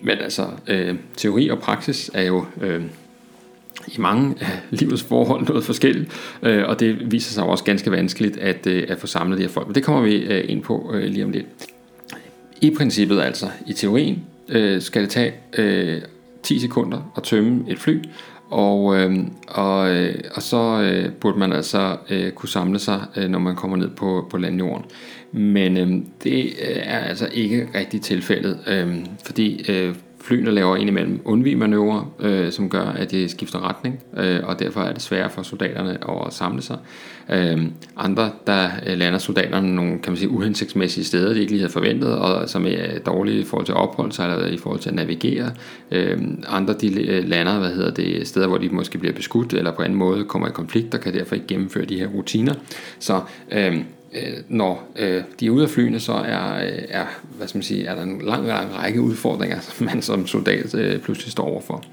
[0.04, 2.46] Men altså, øh, teori og praksis er jo...
[2.62, 2.82] Øh,
[3.88, 6.12] i mange af livets forhold noget forskelligt,
[6.44, 9.50] øh, og det viser sig også ganske vanskeligt at, øh, at få samlet de her
[9.50, 9.68] folk.
[9.68, 11.46] Men det kommer vi øh, ind på øh, lige om lidt.
[12.62, 16.02] I princippet altså, i teorien, øh, skal det tage øh,
[16.44, 18.00] 10 sekunder at tømme et fly,
[18.50, 19.18] og, øh,
[19.48, 23.56] og, øh, og så øh, burde man altså øh, kunne samle sig, øh, når man
[23.56, 24.86] kommer ned på, på landjorden.
[25.32, 26.54] Men øh, det
[26.90, 32.86] er altså ikke rigtig tilfældet, øh, fordi øh, Flyene laver indimellem undvigmanøvrer, øh, som gør,
[32.86, 36.78] at de skifter retning, øh, og derfor er det sværere for soldaterne at samle sig.
[37.30, 37.62] Øh,
[37.98, 41.74] andre, der øh, lander soldaterne nogle kan man sige, uhensigtsmæssige steder, de ikke lige havde
[41.74, 44.90] forventet, og som er dårlige i forhold til at opholde sig, eller i forhold til
[44.90, 45.52] at navigere.
[45.92, 49.72] Øh, andre, de øh, lander hvad hedder det, steder, hvor de måske bliver beskudt, eller
[49.72, 52.54] på anden måde kommer i konflikt, og kan derfor ikke gennemføre de her rutiner.
[53.00, 53.78] Så øh,
[54.14, 57.06] øh, når øh, de er ude af flyene, så er, øh, er,
[57.38, 60.76] hvad skal man sige, er der en lang, lang række udfordringer, som man som soldat
[60.76, 61.84] øh, pludselig står overfor.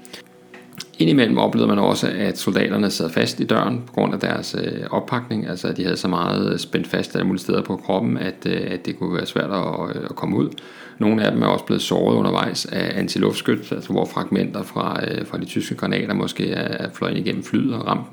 [0.99, 4.81] Indimellem oplevede man også, at soldaterne sad fast i døren på grund af deres øh,
[4.91, 8.17] oppakning, altså at de havde så meget øh, spændt fast alle mulige steder på kroppen,
[8.17, 10.49] at, øh, at det kunne være svært at, øh, at komme ud.
[10.97, 15.25] Nogle af dem er også blevet såret undervejs af antiluftskyt, altså hvor fragmenter fra, øh,
[15.25, 18.07] fra de tyske granater måske er fløjet igennem flyet og ramt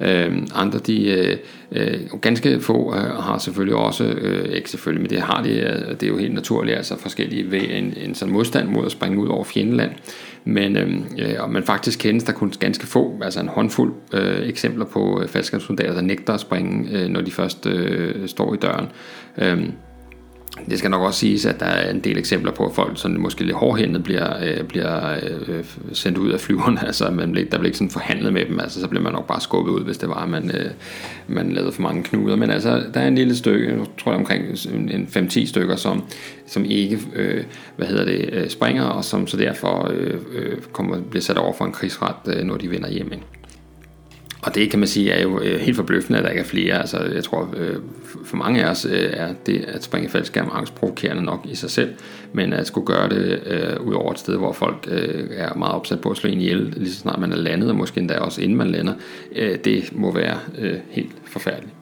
[0.00, 1.36] Øh, andre, de øh,
[1.72, 5.90] øh, ganske få øh, har selvfølgelig også, øh, ikke selvfølgelig, men det har de, øh,
[5.90, 9.18] det er jo helt naturligt, altså forskellige ved en, en sådan modstand mod at springe
[9.18, 9.90] ud over fjendeland.
[10.44, 14.48] Men, øhm, øh, og man faktisk kendes der kun ganske få, altså en håndfuld øh,
[14.48, 18.56] eksempler på øh, faldskabssoldater, der nægter at springe, øh, når de først øh, står i
[18.56, 18.88] døren.
[19.38, 19.68] Øh,
[20.70, 23.20] det skal nok også siges, at der er en del eksempler på, at folk sådan
[23.20, 26.80] måske lidt hårdhændet bliver, øh, bliver øh, sendt ud af flyverne.
[26.92, 28.60] Altså, man bliver, der bliver ikke sådan forhandlet med dem.
[28.60, 30.70] Altså, så bliver man nok bare skubbet ud, hvis det var, at man, øh,
[31.28, 32.36] man lavede for mange knuder.
[32.36, 34.44] Men altså, der er en lille stykke, jeg tror jeg omkring
[34.90, 36.04] en 5-10 stykker, som,
[36.46, 37.44] som ikke øh,
[37.76, 41.52] hvad hedder det, øh, springer, og som så derfor øh, øh, kommer, bliver sat over
[41.52, 43.12] for en krigsret, øh, når de vender hjem.
[43.12, 43.24] Ikke?
[44.42, 46.78] Og det kan man sige er jo øh, helt forbløffende, at der ikke er flere.
[46.78, 47.76] Altså, jeg tror, øh,
[48.24, 51.94] for mange af os øh, er det at springe faldskærm angstprovokerende nok i sig selv,
[52.32, 55.74] men at skulle gøre det øh, ud over et sted, hvor folk øh, er meget
[55.74, 58.18] opsat på at slå en ihjel, lige så snart man er landet, og måske endda
[58.18, 58.94] også inden man lander,
[59.36, 61.72] øh, det må være øh, helt forfærdeligt.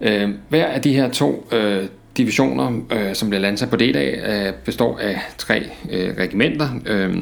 [0.00, 1.84] Øh, hver af de her to øh,
[2.16, 6.68] divisioner, øh, som bliver landet på D-dag, øh, består af tre øh, regimenter.
[6.86, 7.16] Øh,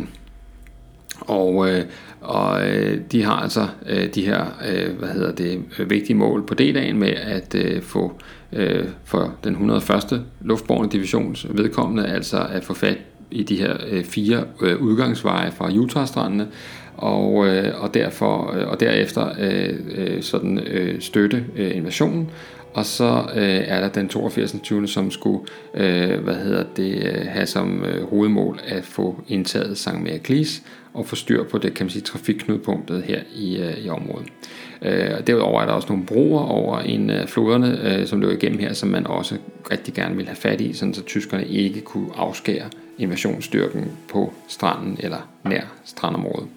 [1.21, 1.85] og, øh,
[2.21, 6.55] og øh, de har altså øh, de her øh, hvad hedder det, vigtige mål på
[6.55, 8.13] D-dagen med at øh, få
[8.53, 10.25] øh, for den 101.
[10.41, 12.99] luftborne divisions vedkommende, altså at få fat
[13.31, 16.49] i de her øh, fire øh, udgangsveje fra Utah-strandene,
[16.97, 22.31] og, øh, og, derfor, øh, og derefter øh, øh, sådan, øh, støtte øh, invasionen.
[22.75, 24.57] Og så øh, er der den 82.
[24.63, 24.89] 20.
[24.89, 25.41] som skulle
[25.75, 29.95] øh, hvad hedder det, øh, have som øh, hovedmål at få indtaget St.
[29.95, 30.63] Meriklis
[30.95, 34.29] og få styr på det kan man sige, trafikknudpunktet her i, øh, i området.
[34.83, 38.59] Øh, derudover er der også nogle broer over en øh, floderne, øh, som løber igennem
[38.59, 39.37] her, som man også
[39.71, 42.67] rigtig gerne vil have fat i, sådan så tyskerne ikke kunne afskære
[42.99, 46.49] invasionsstyrken på stranden eller nær strandområdet.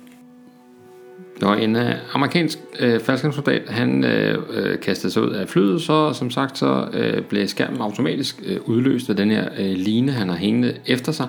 [1.42, 6.14] Når en øh, amerikansk øh, faldskærmssoldat han øh, øh, kastede sig ud af flyet, så
[6.14, 10.30] som sagt så øh, blev skærmen automatisk øh, udløst af den her øh, line, han
[10.30, 11.28] har hængende efter sig.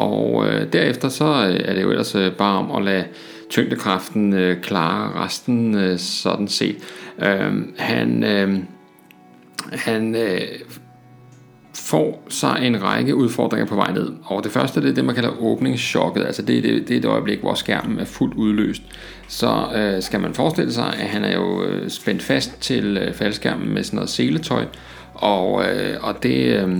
[0.00, 3.04] Og øh, derefter så øh, er det jo ellers øh, bare om at lade
[3.50, 6.76] tyngdekraften øh, klare resten øh, sådan set.
[7.18, 8.58] Øh, han øh,
[9.72, 10.40] han øh,
[11.74, 14.12] får sig en række udfordringer på vej ned.
[14.24, 16.24] Og det første det er det, man kalder åbningschokket.
[16.24, 18.82] Altså det er det, det, er det øjeblik, hvor skærmen er fuldt udløst.
[19.28, 23.14] Så øh, skal man forestille sig, at han er jo øh, spændt fast til øh,
[23.14, 24.64] faldskærmen med sådan noget seletøj.
[25.14, 26.64] Og, øh, og det...
[26.64, 26.78] Øh,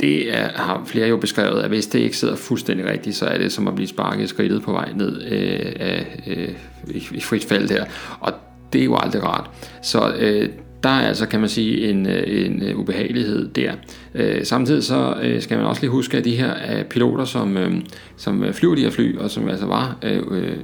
[0.00, 3.38] det er, har flere jo beskrevet, at hvis det ikke sidder fuldstændig rigtigt, så er
[3.38, 6.48] det som at blive sparket skridtet på vej ned øh, af, øh,
[6.88, 7.84] i, frit fald der.
[8.20, 8.32] Og
[8.72, 9.50] det er jo aldrig rart.
[9.82, 10.48] Så øh,
[10.82, 13.72] der er altså, kan man sige, en, øh, en øh, ubehagelighed der.
[14.14, 17.56] Øh, samtidig så øh, skal man også lige huske, at de her øh, piloter, som,
[17.56, 17.72] øh,
[18.16, 20.56] som øh, flyver de her fly, og som altså var øh, øh,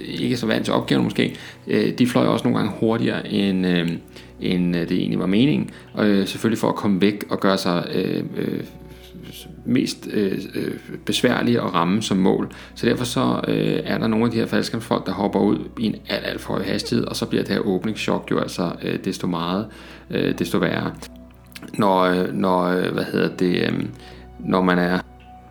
[0.00, 3.88] ikke så vant til opgaven måske, øh, de fløj også nogle gange hurtigere end, øh,
[4.40, 5.70] end øh, det egentlig var meningen.
[5.92, 8.60] Og øh, selvfølgelig for at komme væk og gøre sig øh, øh,
[9.64, 12.52] mest øh, øh besværlig besværlige at ramme som mål.
[12.74, 15.86] Så derfor så øh, er der nogle af de her faldskærmsfolk, der hopper ud i
[15.86, 18.98] en alt, alt for høj hastighed, og så bliver det her åbningschok jo altså øh,
[19.04, 19.66] desto meget,
[20.10, 20.92] øh, desto værre.
[21.78, 23.84] Når, øh, når, hvad hedder det, øh,
[24.38, 25.00] når man er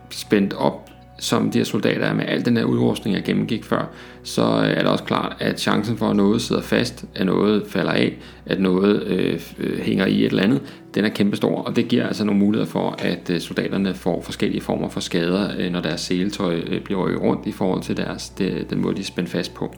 [0.10, 0.87] spændt op
[1.20, 3.90] som de her soldater er med al den her udrustning, jeg gennemgik før,
[4.24, 7.64] så øh, er det også klart, at chancen for, at noget sidder fast, at noget
[7.68, 10.62] falder af, at noget øh, øh hænger i et eller andet,
[10.96, 14.62] den er kæmpestor, og det giver altså nogle muligheder for, at øh, soldaterne får forskellige
[14.62, 18.82] former for skader, når deres seletøj bliver rykket rundt i forhold til deres, det, den
[18.82, 19.76] måde, de er spændt fast på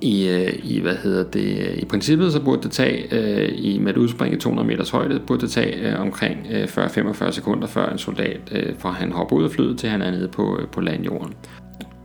[0.00, 3.78] i, øh, i hvad hedder det, øh, i princippet så burde det tage øh, i
[3.78, 7.66] med et udspring i 200 meters højde burde det tage øh, omkring øh, 40-45 sekunder
[7.66, 10.58] før en soldat øh, fra han hopper ud af flyet til han er nede på,
[10.60, 11.34] øh, på landjorden.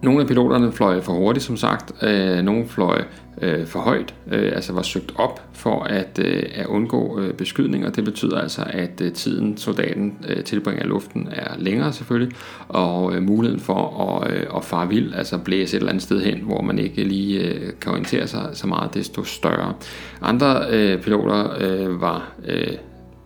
[0.03, 2.03] Nogle af piloterne fløj for hurtigt, som sagt.
[2.03, 3.03] Øh, nogle fløj
[3.41, 7.85] øh, for højt, øh, altså var søgt op for at, øh, at undgå øh, beskydning,
[7.85, 12.35] og det betyder altså, at øh, tiden soldaten øh, tilbringer i luften er længere selvfølgelig,
[12.67, 16.21] og øh, muligheden for at, øh, at fare vild, altså blæse et eller andet sted
[16.21, 19.73] hen, hvor man ikke lige øh, kan orientere sig så meget, desto større.
[20.21, 22.73] Andre øh, piloter øh, var øh,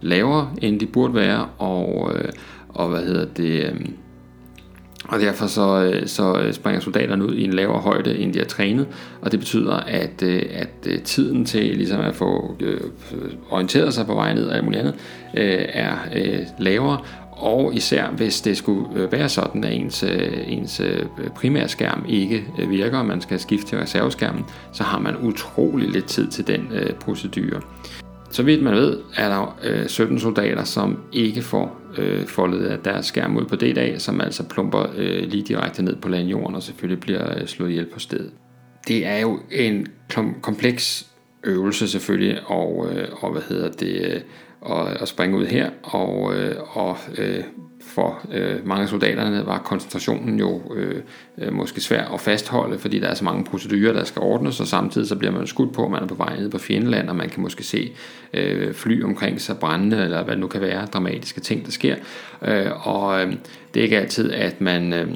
[0.02, 2.30] lavere, end de burde være, og, øh,
[2.70, 3.64] og hvad hedder det...
[3.64, 3.86] Øh,
[5.08, 8.40] og derfor så, øh, så øh, springer soldaterne ud i en lavere højde, end de
[8.40, 8.88] har trænet,
[9.22, 12.56] og det betyder, at, øh, at tiden til ligesom at få
[13.50, 14.96] orienteret sig på vej ned og alt muligt andet,
[15.74, 15.96] er
[16.60, 16.98] lavere,
[17.32, 20.04] og især hvis det skulle være sådan, at ens,
[20.48, 20.82] ens
[21.36, 26.28] primærskærm ikke virker, og man skal skifte til reserveskærmen, så har man utrolig lidt tid
[26.28, 26.68] til den
[27.00, 27.62] procedure.
[28.36, 33.06] Så vidt man ved, er der øh, 17 soldater, som ikke får øh, foldet deres
[33.06, 36.64] skærm ud på det dag, som altså plumper øh, lige direkte ned på landjorden og
[36.64, 38.32] selvfølgelig bliver øh, slået ihjel på stedet.
[38.88, 39.88] Det er jo en
[40.42, 41.08] kompleks
[41.44, 44.22] øvelse selvfølgelig, og, øh, og hvad hedder det, øh,
[44.72, 47.44] at, at springe ud her, og, øh, og øh,
[47.96, 51.02] for øh, mange af soldaterne var koncentrationen jo øh,
[51.38, 54.68] øh, måske svær at fastholde, fordi der er så mange procedurer, der skal ordnes, og
[54.68, 57.16] samtidig så bliver man skudt på, at man er på vej ned på fjendeland, og
[57.16, 57.92] man kan måske se
[58.34, 61.96] øh, fly omkring sig brændende, eller hvad det nu kan være, dramatiske ting, der sker.
[62.42, 63.34] Øh, og øh,
[63.74, 64.94] det er ikke altid, at man...
[64.94, 65.08] Øh,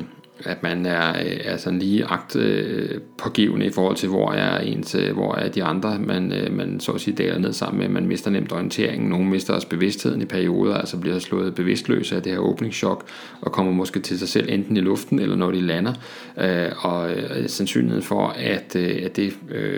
[0.45, 4.95] at man er, er sådan lige agt øh, pågivende i forhold til, hvor er, ens,
[4.95, 7.89] øh, hvor er de andre, man, øh, man så at sige daler ned sammen med.
[7.89, 9.10] Man mister nemt orienteringen.
[9.10, 13.06] Nogle mister også bevidstheden i perioder, altså bliver slået bevidstløse af det her åbningschok,
[13.41, 15.93] og kommer måske til sig selv enten i luften, eller når de lander.
[16.38, 19.34] Øh, og øh, sandsynligheden for, at, at det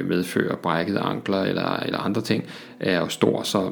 [0.06, 2.43] medfører brækkede ankler eller, eller andre ting,
[2.80, 3.71] er jo stor, så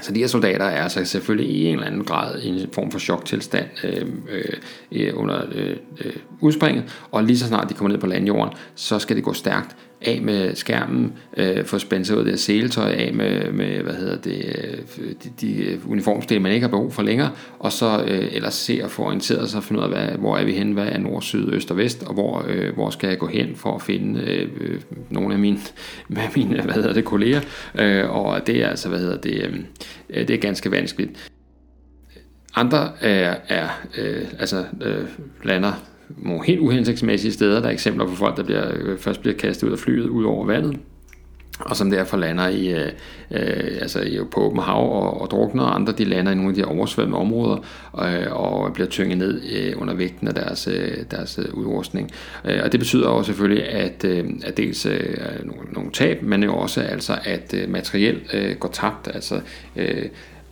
[0.00, 2.90] så de her soldater er altså selvfølgelig i en eller anden grad i en form
[2.90, 4.44] for choktilstand øh, øh,
[4.92, 8.98] øh, under øh, øh, udspringet, og lige så snart de kommer ned på landjorden, så
[8.98, 12.90] skal det gå stærkt af med skærmen, øh, få spændt sig ud af det seletøj,
[12.90, 14.44] af med, med hvad hedder det,
[14.98, 18.54] øh, de, de øh, uniformsdele, man ikke har behov for længere, og så øh, ellers
[18.54, 20.86] se og få orienteret sig og finde ud af, hvad, hvor er vi henne, hvad
[20.86, 23.74] er nord, syd, øst og vest, og hvor, øh, hvor skal jeg gå hen for
[23.74, 25.58] at finde øh, øh nogle af mine,
[26.08, 27.40] med mine hvad hedder det, kolleger,
[27.74, 29.64] øh, og det er altså, hvad hedder det,
[30.10, 31.30] øh, det er ganske vanskeligt.
[32.54, 35.04] Andre er, er øh, altså øh,
[35.42, 35.72] lander
[36.16, 37.60] nogle helt uhensigtsmæssige steder.
[37.60, 40.24] Der er eksempler på folk, der bliver, øh, først bliver kastet ud af flyet ud
[40.24, 40.78] over vandet,
[41.60, 42.92] og som derfor lander i, øh,
[43.30, 46.50] øh, altså i, på åben hav og, og drukner, og andre de lander i nogle
[46.50, 47.56] af de oversvømmede områder
[48.02, 52.10] øh, og bliver tynget ned øh, under vægten af deres, øh, deres øh, udrustning.
[52.44, 56.42] Øh, og det betyder også selvfølgelig, at, øh, at dels øh, nogle, nogle tab, men
[56.42, 59.08] jo også altså, at øh, materiel øh, går tabt.
[59.14, 59.40] Altså
[59.76, 60.04] øh,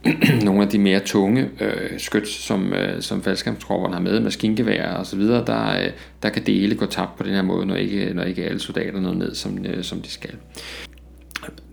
[0.45, 5.07] nogle af de mere tunge øh, skyts, som, øh, som faldskærmstropperne har med, maskingevær og
[5.07, 5.91] så videre, der, øh,
[6.23, 9.01] der kan dele gå tabt på den her måde, når ikke, når ikke alle soldater
[9.01, 10.35] når ned, som, øh, som de skal.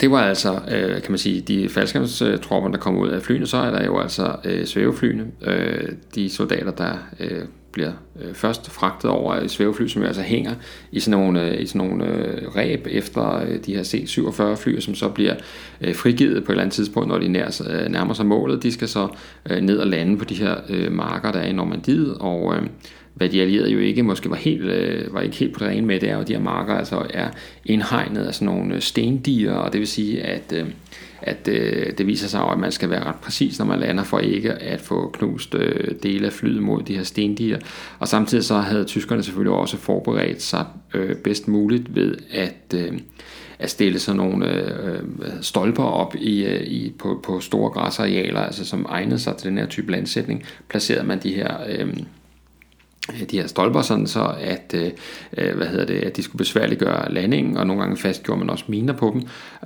[0.02, 3.58] Det var altså, øh, kan man sige, de faldskærmstropper, der kom ud af flyene, så
[3.58, 7.42] er der jo altså øh, svæveflyene, øh, de soldater, der øh,
[7.80, 10.52] bliver øh, først fragtet over et svævefly, som jo altså hænger
[10.92, 14.96] i sådan nogle, øh, i sådan nogle øh, ræb efter de her C-47 fly, som
[14.96, 15.36] så bliver
[15.94, 18.64] frigivet på et eller andet tidspunkt, når de nærmer sig målet.
[18.64, 19.08] De skal så
[19.62, 22.56] ned og lande på de her marker, der er i Normandiet, og
[23.14, 26.00] hvad de allierede jo ikke måske var, helt, var ikke helt på det rene med,
[26.00, 27.30] det er jo, de her marker altså er
[27.66, 30.66] indhegnet af sådan nogle stendiger, og det vil sige, at øh,
[31.22, 34.20] at øh, det viser sig at man skal være ret præcis, når man lander, for
[34.20, 37.60] ikke at få knust øh, dele af flyet mod de her stendiger.
[38.00, 43.00] Og samtidig så havde tyskerne selvfølgelig også forberedt sig øh, bedst muligt ved at, øh,
[43.60, 48.40] at stille sådan nogle øh, øh stolper op i, øh, i, på, på store græsarealer,
[48.40, 51.58] altså som egnede sig til den her type landsætning, placerede man de her...
[51.70, 51.94] Øh,
[53.14, 54.92] Øh, de her stolper, sådan så at, øh,
[55.38, 58.64] øh, hvad hedder det, at de skulle besværliggøre landingen, og nogle gange fastgjorde man også
[58.68, 59.22] miner på dem,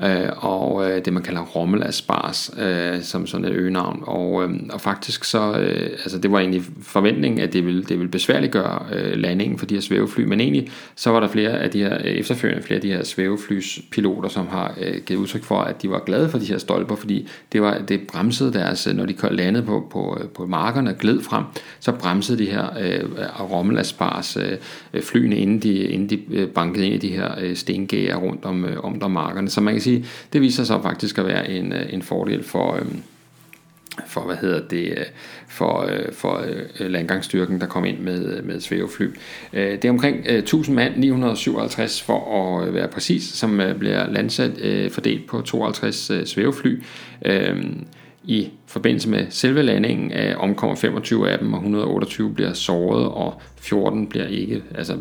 [0.10, 4.50] øh, og øh, det man kalder rommel spars, øh, som sådan et øgenavn, og, øh,
[4.74, 8.86] og faktisk så, øh, altså det var egentlig forventningen, at det ville, det ville besværliggøre
[8.93, 11.98] øh, landingen for de her svævefly, men egentlig så var der flere af de her,
[11.98, 15.89] øh, efterfølgende flere af de her svæveflyspiloter, som har øh, givet udtryk for, at de
[15.89, 19.65] var glade for de her stolper, fordi det, var, det bremsede deres, når de landede
[19.65, 21.43] på, på, på markerne og gled frem,
[21.80, 24.58] så bremsede de her øh, Øh, Rommel Aspars øh,
[24.94, 28.46] øh, flyene, inden de, inden de øh, bankede ind i de her øh, stengæger rundt
[28.46, 29.50] om, øh, om der markerne.
[29.50, 32.76] Så man kan sige, det viser sig faktisk at være en, øh, en fordel for,
[32.76, 32.86] øh,
[34.08, 35.06] for hvad hedder det øh,
[35.48, 36.46] for, for
[36.80, 39.08] landgangsstyrken der kom ind med med svævefly.
[39.54, 44.52] Det er omkring 1000 mand, 957 for at være præcis, som bliver landsat
[44.92, 46.82] fordelt på 52 svævefly.
[48.26, 53.42] I forbindelse med selve landingen øh, omkommer 25 af dem, og 128 bliver såret, og
[53.58, 54.98] 14 bliver ikke, altså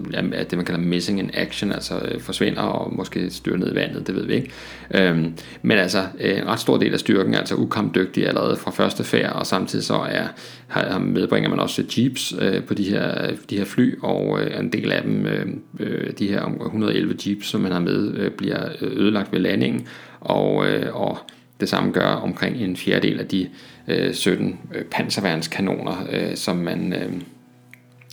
[0.50, 4.06] det man kalder missing in action, altså øh, forsvinder og måske styrer ned i vandet,
[4.06, 4.50] det ved vi ikke.
[4.94, 8.70] Øhm, men altså øh, en ret stor del af styrken er altså ukampdygtig allerede fra
[8.70, 10.26] første færd, og samtidig så er,
[10.66, 14.72] har, medbringer man også jeeps øh, på de her, de her fly, og øh, en
[14.72, 15.46] del af dem, øh,
[15.80, 19.86] øh de her 111 jeeps, som man har med, øh, bliver øh, ødelagt ved landingen,
[20.20, 21.18] og, øh, og
[21.62, 23.48] det samme gør omkring en fjerdedel af de
[23.88, 26.92] øh, 17 øh, panserværnskanoner, øh, som man...
[26.92, 27.12] Øh,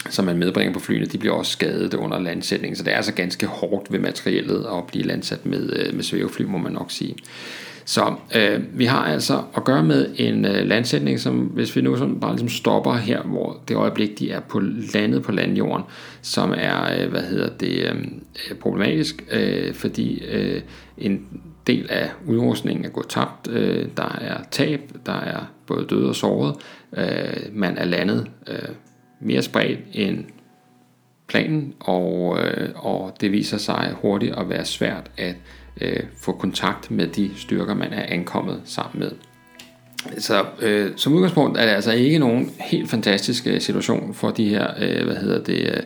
[0.09, 3.13] som man medbringer på flyene, de bliver også skadet under landsætningen, så det er altså
[3.13, 7.15] ganske hårdt ved materiellet at blive landsat med, øh, med svævefly, må man nok sige.
[7.85, 11.97] Så øh, vi har altså at gøre med en øh, landsætning, som hvis vi nu
[11.97, 14.59] sådan bare ligesom stopper her, hvor det øjeblik, de er på
[14.93, 15.85] landet på landjorden,
[16.21, 17.95] som er, øh, hvad hedder det, øh,
[18.49, 20.62] øh problematisk, øh, fordi øh,
[20.97, 21.27] en
[21.69, 23.47] del af udrustningen er gået tabt.
[23.49, 26.55] Øh, der er tab, der er både døde og såret.
[26.97, 28.69] Øh, man er landet øh,
[29.21, 30.25] mere spredt end
[31.27, 35.36] planen, og, øh, og det viser sig hurtigt at være svært at
[35.82, 39.12] øh, få kontakt med de styrker, man er ankommet sammen med.
[40.17, 44.49] Så øh, som udgangspunkt er det altså ikke nogen helt fantastisk øh, situation for de
[44.49, 45.84] her, øh, hvad hedder det, øh,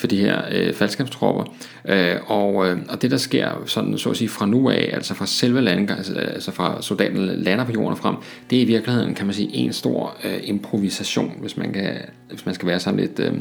[0.00, 1.54] for de her øh, faldskabstropper.
[1.88, 5.14] Øh, og, øh, og det der sker sådan så at sige fra nu af, altså
[5.14, 8.16] fra selve landet, altså, altså fra soldaterne lander på jorden frem,
[8.50, 11.96] det er i virkeligheden kan man sige en stor øh, improvisation, hvis man kan,
[12.30, 13.32] hvis man skal være sådan lidt øh,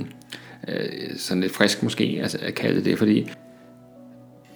[0.67, 3.29] øh sådan lidt frisk måske altså, at kalde det, fordi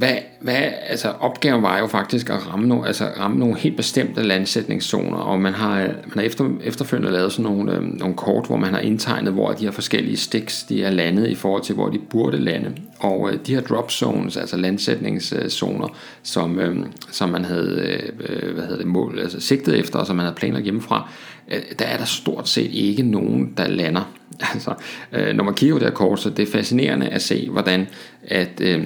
[0.04, 4.24] hvad, hvad, altså opgaven var jo faktisk at ramme nogle, altså ramme nogle helt bestemte
[4.24, 8.58] landsætningszoner, og man har, man har efter, efterfølgende lavet sådan nogle, øh, nogle kort, hvor
[8.58, 11.90] man har indtegnet, hvor de her forskellige sticks, de er landet i forhold til, hvor
[11.90, 12.72] de burde lande.
[13.00, 15.88] Og øh, de her drop zones, altså landsætningszoner,
[16.24, 20.16] som, øh, som man havde, øh, hvad hedder det, mål, altså sigtet efter, og som
[20.16, 21.10] man havde planlagt hjemmefra,
[21.52, 24.14] øh, der er der stort set ikke nogen, der lander.
[24.54, 24.74] Altså,
[25.14, 27.88] øh, når man kigger på det her kort, så det er fascinerende at se, hvordan
[28.28, 28.62] at...
[28.62, 28.86] Øh,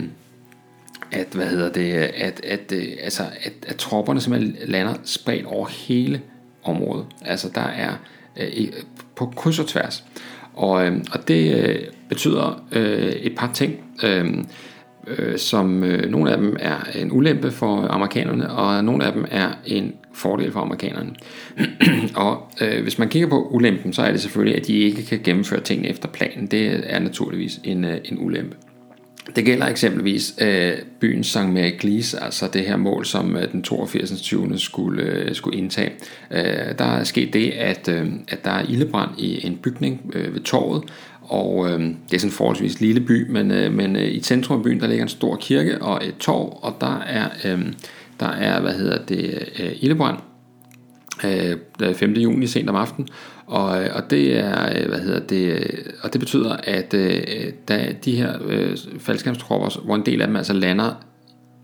[1.12, 5.68] at hvad hedder det, at, at, øh, altså, at, at tropperne simpelthen lander spredt over
[5.68, 6.22] hele
[6.64, 7.06] området.
[7.26, 7.94] Altså der er
[8.38, 8.68] øh,
[9.16, 10.04] på kryds og tværs.
[10.54, 11.80] Og, øh, og det øh,
[12.10, 13.76] betyder øh, et par ting.
[14.04, 14.44] Øh,
[15.08, 19.26] øh, som øh, nogle af dem er en ulempe for amerikanerne, og nogle af dem
[19.32, 21.10] er en fordel for amerikanerne.
[22.26, 25.20] og øh, hvis man kigger på ulempen, så er det selvfølgelig, at de ikke kan
[25.24, 26.48] gennemføre tingene efter planen.
[26.48, 28.56] Det er naturligvis en, øh, en ulempe.
[29.36, 31.38] Det gælder eksempelvis øh, byen St.
[31.38, 34.22] Mary Glees, altså det her mål, som øh, den 82.
[34.22, 34.60] 20.
[34.60, 35.92] skulle, øh, skulle indtage.
[36.32, 40.34] Øh, der er sket det, at, øh, at der er ildebrand i en bygning øh,
[40.34, 40.84] ved torvet,
[41.22, 44.58] og øh, det er sådan en forholdsvis lille by, men, øh, men øh, i centrum
[44.58, 47.62] af byen, der ligger en stor kirke og et torv, og der er, øh,
[48.20, 50.18] der er hvad hedder det, øh, ildebrand
[51.26, 52.14] øh, 5.
[52.14, 53.08] juni sent om aftenen,
[53.48, 56.92] og, øh, og det er, øh, hvad hedder det, øh, og det betyder, at
[57.68, 61.04] da de her øh, faldskærmstropper, hvor en del af dem altså lander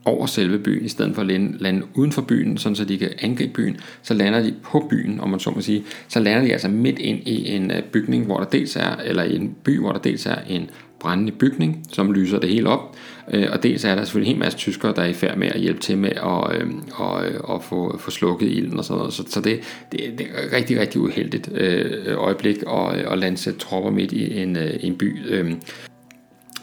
[0.06, 2.98] over selve byen, i stedet for at lande, lande uden for byen, sådan så de
[2.98, 5.84] kan angribe byen, så lander de på byen, om man så må sige.
[6.08, 9.36] Så lander de altså midt ind i en bygning, hvor der dels er, eller i
[9.36, 10.70] en by, hvor der dels er en
[11.00, 12.96] brændende bygning, som lyser det hele op.
[13.32, 15.48] Øh, og dels er der selvfølgelig en hel masse tyskere, der er i færd med
[15.48, 18.98] at hjælpe til med at, øhm, øh, og, og få, få slukket ilden og sådan
[18.98, 19.14] noget.
[19.14, 19.60] Så, så det,
[19.92, 24.42] det, det er rigtig, rigtig uheldigt øh, øjeblik at, øh, at landsætte tropper midt i
[24.42, 25.30] en, øh, en by.
[25.30, 25.62] Øhm,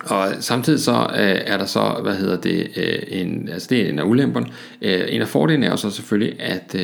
[0.00, 2.68] og samtidig så øh, er der så, hvad hedder det,
[3.20, 4.46] en, altså det er en af ulemperne.
[4.82, 6.76] en af fordelene er jo så selvfølgelig, at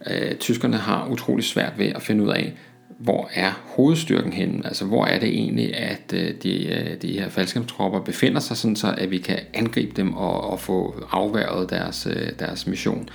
[0.00, 2.54] at tyskerne har utrolig svært ved at finde ud af,
[3.00, 4.66] hvor er hovedstyrken henne?
[4.66, 8.76] Altså hvor er det egentlig, at øh, de, øh, de her faldskabstropper befinder sig, sådan
[8.76, 13.08] så at vi kan angribe dem og, og få afværget deres, øh, deres mission.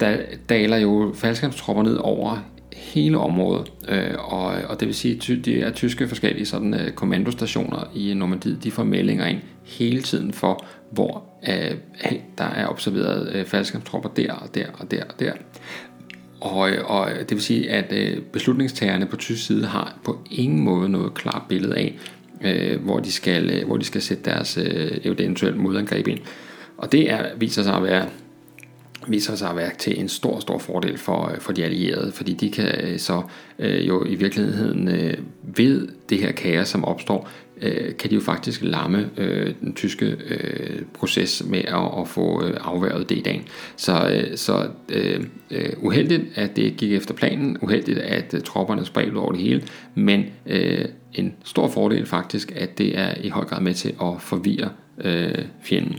[0.00, 0.16] Der
[0.48, 3.72] daler jo faldskabstropper ned over hele området,
[4.18, 8.70] og, og det vil sige, at de er tyske forskellige sådan, kommandostationer i Normandiet, de
[8.70, 11.76] får meldinger ind hele tiden for, hvor uh,
[12.38, 15.32] der er observeret uh, faldskabstropper der og der og der og der.
[16.44, 20.88] Og, og det vil sige, at øh, beslutningstagerne på tysk side har på ingen måde
[20.88, 21.98] noget klart billede af,
[22.44, 26.18] øh, hvor, de skal, øh, hvor de skal sætte deres øh, modangreb ind.
[26.78, 28.08] Og det er, viser sig at være
[29.08, 32.34] viser sig at være til en stor, stor fordel for, øh, for de allierede, fordi
[32.34, 33.22] de kan så
[33.58, 37.28] øh, jo i virkeligheden øh, ved det her kaos, som opstår,
[37.64, 42.44] øh, kan de jo faktisk lamme øh, den tyske øh, proces med at, at få
[42.44, 43.42] øh, afværget det i dagen.
[43.76, 48.84] Så, øh, så øh, øh, uheldigt, at det gik efter planen, uheldigt, at øh, tropperne
[48.84, 49.62] spredte over det hele,
[49.94, 50.84] men øh,
[51.14, 54.70] en stor fordel faktisk, at det er i høj grad med til at forvirre
[55.04, 55.98] øh, fjenden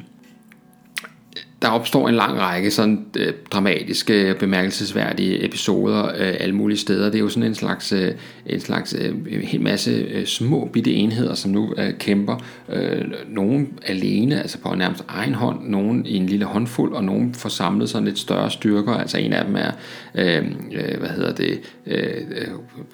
[1.66, 7.05] der opstår en lang række sådan øh, dramatiske, bemærkelsesværdige episoder øh, alle mulige steder.
[7.05, 8.11] Det er jo sådan en slags, øh,
[8.45, 12.43] en slags øh, en hel masse øh, små bitte enheder, som nu øh, kæmper.
[12.70, 17.34] Øh, nogen alene, altså på nærmest egen hånd, nogen i en lille håndfuld, og nogen
[17.34, 18.93] får samlet sådan lidt større styrker.
[18.93, 19.72] Altså en af dem er,
[20.16, 20.38] øh,
[20.72, 22.22] øh hvad hedder det, øh,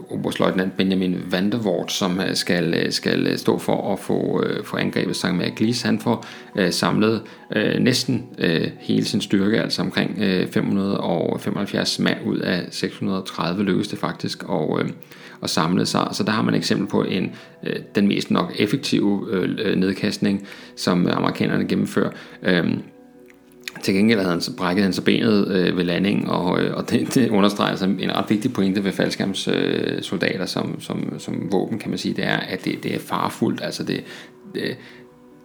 [0.09, 5.15] oberstløjtnant Benjamin Vandervoort, som øh, skal, øh, skal stå for at få, øh, få angrebet
[5.15, 5.33] St.
[5.33, 5.81] Maglis.
[5.81, 7.21] Han får øh, samlet
[7.55, 13.63] øh, næsten øh, Øh, hele sin styrke, altså omkring øh, 575 mand ud af 630
[13.63, 14.89] lykkedes det faktisk at, øh,
[15.43, 16.07] at samle sig.
[16.11, 17.31] Så der har man et eksempel på en
[17.63, 22.09] øh, den mest nok effektive øh, nedkastning, som amerikanerne gennemfører.
[22.43, 22.73] Øh,
[23.81, 26.89] til gengæld havde han så brækket han så benet øh, ved landingen, og, øh, og
[26.89, 31.51] det, det understreger altså en ret vigtig pointe ved faldskærmssoldater øh, soldater som, som, som
[31.51, 33.61] våben, kan man sige, det er, at det, det er farfuldt.
[33.63, 34.03] Altså det,
[34.53, 34.77] det,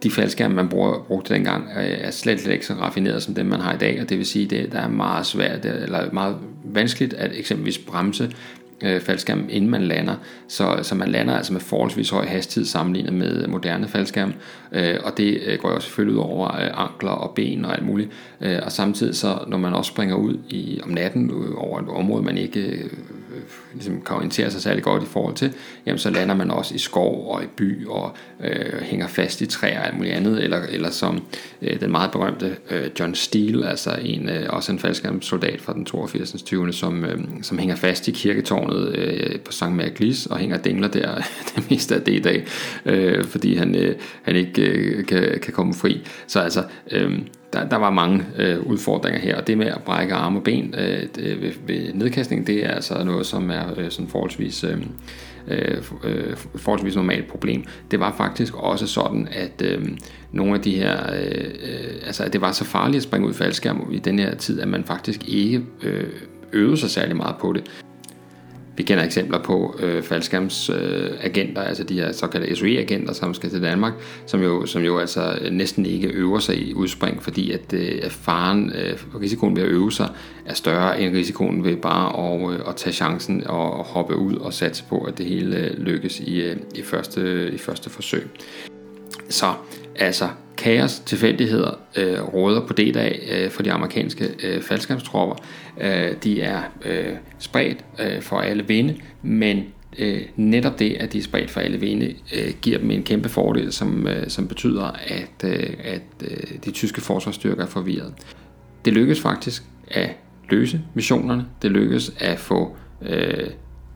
[0.07, 3.46] de faldskærme, man bruger, brugte dengang, øh, er slet, slet ikke så raffineret som dem,
[3.46, 6.36] man har i dag, og det vil sige, at der er meget svært, eller meget
[6.64, 8.30] vanskeligt at eksempelvis bremse
[8.82, 10.14] øh, faldskærm, inden man lander.
[10.48, 14.32] Så, så man lander altså med forholdsvis høj hastighed sammenlignet med moderne faldskærm,
[14.72, 17.86] øh, og det øh, går jo selvfølgelig ud over øh, ankler og ben og alt
[17.86, 18.11] muligt.
[18.40, 21.88] Øh, og samtidig så, når man også springer ud i, om natten øh, over et
[21.88, 22.90] område, man ikke øh,
[23.77, 25.53] ligesom kan orientere sig særlig godt i forhold til,
[25.87, 29.47] jamen så lander man også i skov og i by og øh, hænger fast i
[29.47, 31.22] træer og alt muligt andet, eller, eller som
[31.62, 35.85] øh, den meget berømte øh, John Steele, altså en, øh, også en soldat fra den
[35.85, 36.43] 82.
[36.43, 36.72] 20.
[36.72, 39.70] Som, øh, som hænger fast i kirketårnet øh, på St.
[39.70, 41.14] Merglis og hænger dingler der
[41.57, 42.47] det meste af det i dag,
[42.87, 46.07] øh, fordi han, øh, han ikke øh, kan, kan komme fri.
[46.27, 47.18] Så altså, øh,
[47.53, 50.74] der, der var mange øh, udfordringer her, og det med at brække arme og ben
[50.78, 54.64] øh, det, øh, ved, ved nedkastning, det er altså noget, som er øh, sådan forholdsvis,
[54.64, 54.78] øh,
[55.49, 57.64] øh, øh, forholdsvis normalt problem.
[57.90, 59.88] Det var faktisk også sådan, at øh,
[60.32, 63.34] nogle af de her, øh, øh, altså at det var så farligt at springe ud
[63.34, 66.12] faldskærm i den her tid, at man faktisk ikke øh,
[66.53, 67.86] øvede sig særlig meget på det
[68.77, 73.62] vi kender eksempler på øh, faldskærmsagenter, øh, altså de her såkaldte SOE-agenter, som skal til
[73.62, 73.93] Danmark,
[74.27, 77.99] som jo, som jo altså øh, næsten ikke øver sig i udspring, fordi at, øh,
[78.03, 80.09] at faren, øh, risikoen ved at øve sig,
[80.47, 84.37] er større end risikoen ved bare at, øh, at tage chancen og, og hoppe ud
[84.37, 88.29] og satse på, at det hele øh, lykkes i, øh, i, første, i første forsøg.
[89.29, 89.47] Så
[89.99, 95.36] altså kaos, tilfældigheder øh, råder på det dag øh, for de amerikanske øh, faldskabstropper.
[95.80, 99.64] Øh, de er øh, spredt øh, for alle vinde, men
[99.99, 103.28] øh, netop det, at de er spredt for alle vinde, øh, giver dem en kæmpe
[103.28, 108.12] fordel, som, øh, som betyder, at, øh, at øh, de tyske forsvarsstyrker er forvirret.
[108.84, 110.11] Det lykkes faktisk at
[110.51, 111.47] løse missionerne.
[111.62, 113.51] Det lykkes at få øh,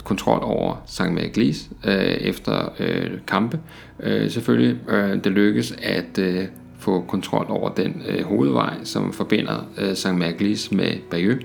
[0.04, 1.10] kontrol over St.
[1.10, 3.60] Maglis øh, efter øh, kampe.
[4.02, 6.44] Øh, selvfølgelig øh, det lykkes at øh,
[6.78, 10.14] få kontrol over den øh, hovedvej, som forbinder øh, St.
[10.14, 11.40] Maglis med Bayeux.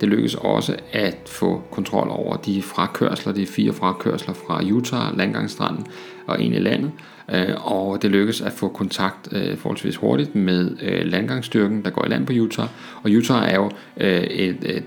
[0.00, 5.86] Det lykkes også at få kontrol over de frakørsler, de fire frakørsler fra Utah, landgangsstranden
[6.26, 6.92] og ind i landet.
[7.34, 12.04] Øh, og det lykkes at få kontakt øh, forholdsvis hurtigt med øh, landgangsstyrken, der går
[12.04, 12.68] i land på Utah.
[13.02, 13.70] Og Utah er jo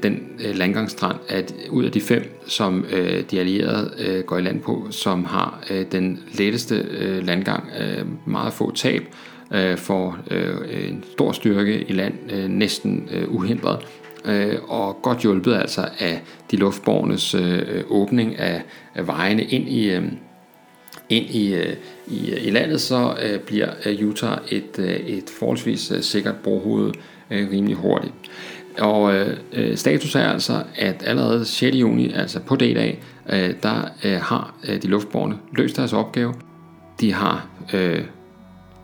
[0.03, 0.20] den
[0.53, 2.86] landgangsstrand at ud af de fem, som
[3.32, 6.86] de allierede går i land på, som har den letteste
[7.22, 7.64] landgang,
[8.26, 9.03] meget få tab,
[9.76, 10.18] får
[10.88, 12.14] en stor styrke i land,
[12.47, 13.80] næsten uhindret
[14.26, 18.63] Øh, og godt hjulpet altså af de luftbornes øh, åbning af,
[18.95, 20.03] vejene ind i, øh,
[21.09, 21.76] ind i, øh,
[22.07, 23.70] i, i landet, så øh, bliver
[24.03, 26.91] Utah et, et forholdsvis sikkert brohoved
[27.32, 28.13] rimelig hurtigt.
[28.80, 29.15] Og
[29.53, 31.76] øh, status er altså, at allerede 6.
[31.76, 36.34] juni, altså på det dag, øh, der øh, har de luftborne løst deres opgave.
[37.01, 38.03] De har øh,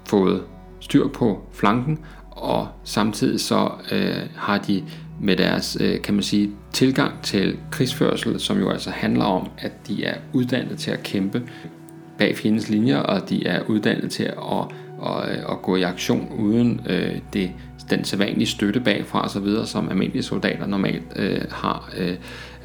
[0.08, 0.42] fået
[0.80, 2.00] styr på flanken,
[2.32, 4.84] og samtidig så øh, har de
[5.22, 9.88] med deres, øh, kan man sige, tilgang til krigsførsel, som jo altså handler om, at
[9.88, 11.44] de er uddannet til at kæmpe
[12.18, 14.66] bag fjendens linjer, og de er uddannet til at,
[14.98, 17.52] og, øh, og gå i aktion uden øh, det,
[17.90, 22.16] den sædvanlige støtte bagfra osv., som almindelige soldater normalt øh, har øh,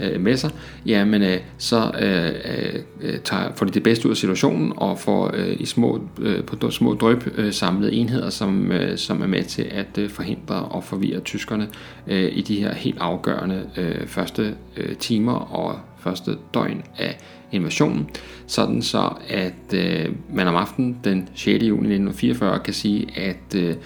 [0.00, 0.50] øh med sig,
[0.86, 5.30] jamen øh, så øh, øh, tager, får de det bedste ud af situationen og får
[5.34, 9.44] øh, i små, øh, på små drøb øh, samlede enheder, som, øh, som er med
[9.44, 11.68] til at øh, forhindre og forvirre tyskerne
[12.06, 17.18] øh, i de her helt afgørende øh, første øh, timer og første døgn af
[17.52, 18.10] invasionen,
[18.46, 21.46] sådan så at øh, man om aftenen den 6.
[21.46, 23.76] juni 1944 kan sige, at øh,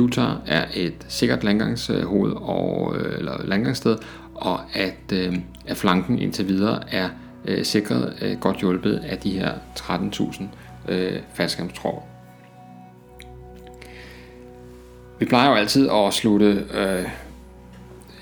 [0.00, 3.96] Utah er et sikkert landgangshoved og, øh, eller landgangssted,
[4.34, 7.08] og at, øh, at flanken indtil videre er
[7.44, 10.44] øh, sikret øh, godt hjulpet af de her 13.000
[10.88, 12.02] øh, faldskærmstropper.
[15.18, 17.04] Vi plejer jo altid at slutte øh,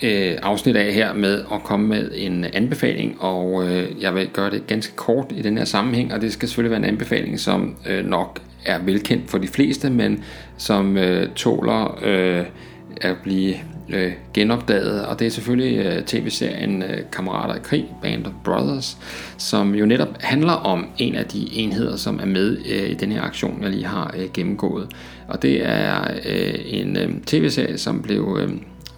[0.03, 4.50] øh, afsnit af her med at komme med en anbefaling, og øh, jeg vil gøre
[4.50, 7.76] det ganske kort i den her sammenhæng, og det skal selvfølgelig være en anbefaling, som
[7.86, 10.24] øh, nok er velkendt for de fleste, men
[10.57, 12.44] som øh, tåler øh,
[13.00, 13.55] at blive
[13.88, 18.98] øh, genopdaget, og det er selvfølgelig øh, tv-serien øh, Kammerater i krig, Band of Brothers,
[19.38, 23.12] som jo netop handler om en af de enheder, som er med øh, i den
[23.12, 24.88] her aktion, jeg lige har øh, gennemgået.
[25.28, 28.50] Og det er øh, en øh, tv-serie, som blev øh,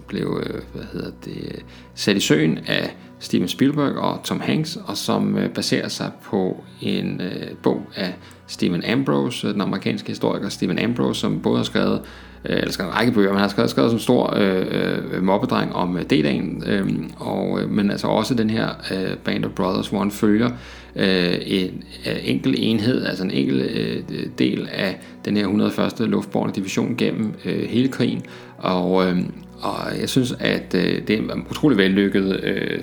[0.09, 4.97] blev øh, hvad hedder det, sat i søen af Steven Spielberg og Tom Hanks, og
[4.97, 8.15] som øh, baserer sig på en øh, bog af
[8.47, 12.01] Stephen Ambrose, den amerikanske historiker Stephen Ambrose, som både har skrevet
[12.45, 15.99] eller skrevet en række bøger, men han har skrevet, skrevet som stor øh, mobbedreng om
[16.11, 20.51] D-dagen, øh, og, men altså også den her øh, Band of Brothers, hvor han følger
[20.97, 24.03] øh, en øh, enkelt enhed, altså en enkelt øh,
[24.39, 25.95] del af den her 101.
[26.01, 28.23] luftborne division gennem øh, hele krigen,
[28.59, 29.19] og, øh,
[29.63, 32.83] og jeg synes, at øh, det er en utrolig vellykket øh,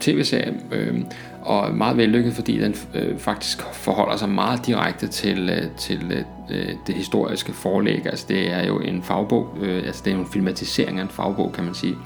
[0.00, 0.94] tv-serie, øh,
[1.42, 6.72] og meget vellykket, fordi den øh, faktisk forholder sig meget direkte til, øh, til øh,
[6.86, 8.06] det historiske forlæg.
[8.06, 11.08] Altså det er jo en fagbog, øh, altså det er jo en filmatisering af en
[11.08, 11.96] fagbog, kan man sige.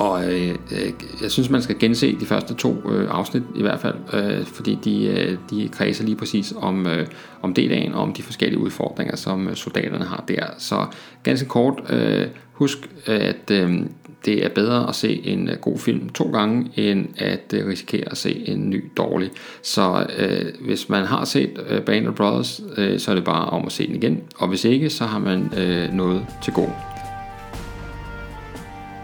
[0.00, 0.92] Og øh, øh,
[1.22, 4.78] jeg synes, man skal gense de første to øh, afsnit i hvert fald, øh, fordi
[4.84, 7.06] de, øh, de kredser lige præcis om, øh,
[7.42, 10.44] om D-dagen og om de forskellige udfordringer, som øh, soldaterne har der.
[10.58, 10.86] Så
[11.22, 13.80] ganske kort, øh, husk, at øh,
[14.24, 18.10] det er bedre at se en øh, god film to gange, end at øh, risikere
[18.10, 19.30] at se en ny dårlig.
[19.62, 23.46] Så øh, hvis man har set øh, Band of Brothers, øh, så er det bare
[23.46, 26.99] om at se den igen, og hvis ikke, så har man øh, noget til god.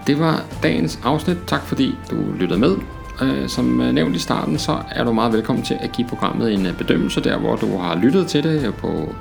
[0.07, 1.37] Det var dagens afsnit.
[1.47, 2.77] Tak fordi du lyttede med.
[3.23, 6.53] Øh, som øh, nævnt i starten, så er du meget velkommen til at give programmet
[6.53, 9.15] en øh, bedømmelse der, hvor du har lyttet til det på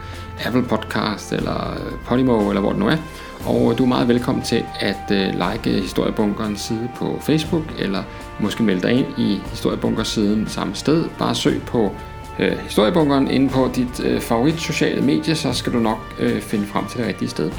[0.45, 2.97] Apple Podcast eller Podimo eller hvor det nu er.
[3.45, 8.03] Og du er meget velkommen til at like Historiebunkerens side på Facebook, eller
[8.39, 11.05] måske melde dig ind i Historiebunkers siden samme sted.
[11.19, 11.91] Bare søg på
[12.39, 16.65] øh, Historiebunkeren inde på dit øh, favorit sociale medie, så skal du nok øh, finde
[16.65, 17.51] frem til det rigtige sted.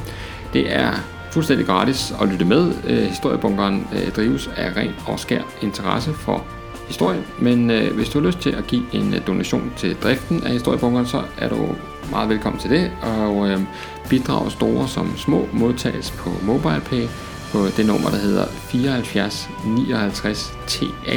[0.53, 0.91] Det er
[1.37, 2.73] fuldstændig gratis at lytte med.
[2.87, 6.45] Øh, Historiebunkeren øh, drives af ren og skær interesse for
[6.89, 10.43] historie, men øh, hvis du har lyst til at give en øh, donation til driften
[10.45, 11.69] af Historiebunkeren, så er du
[12.11, 13.61] meget velkommen til det, og øh,
[14.11, 17.07] bidrag store som små modtages på MobilePay
[17.53, 21.17] på det nummer, der hedder 74 59 TA,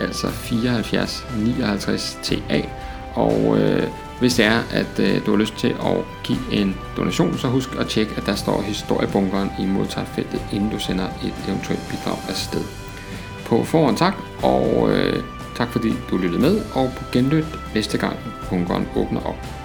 [0.00, 2.62] altså 74 59 TA,
[3.14, 3.86] og øh,
[4.22, 7.68] hvis det er, at øh, du har lyst til at give en donation, så husk
[7.78, 12.64] at tjekke, at der står historiebunkeren i modtagerfeltet, inden du sender et eventuelt bidrag afsted.
[13.46, 15.22] På forhånd tak, og øh,
[15.56, 17.44] tak fordi du lyttede med, og på genlyt
[17.74, 18.16] næste gang
[18.50, 19.61] bunkeren åbner op.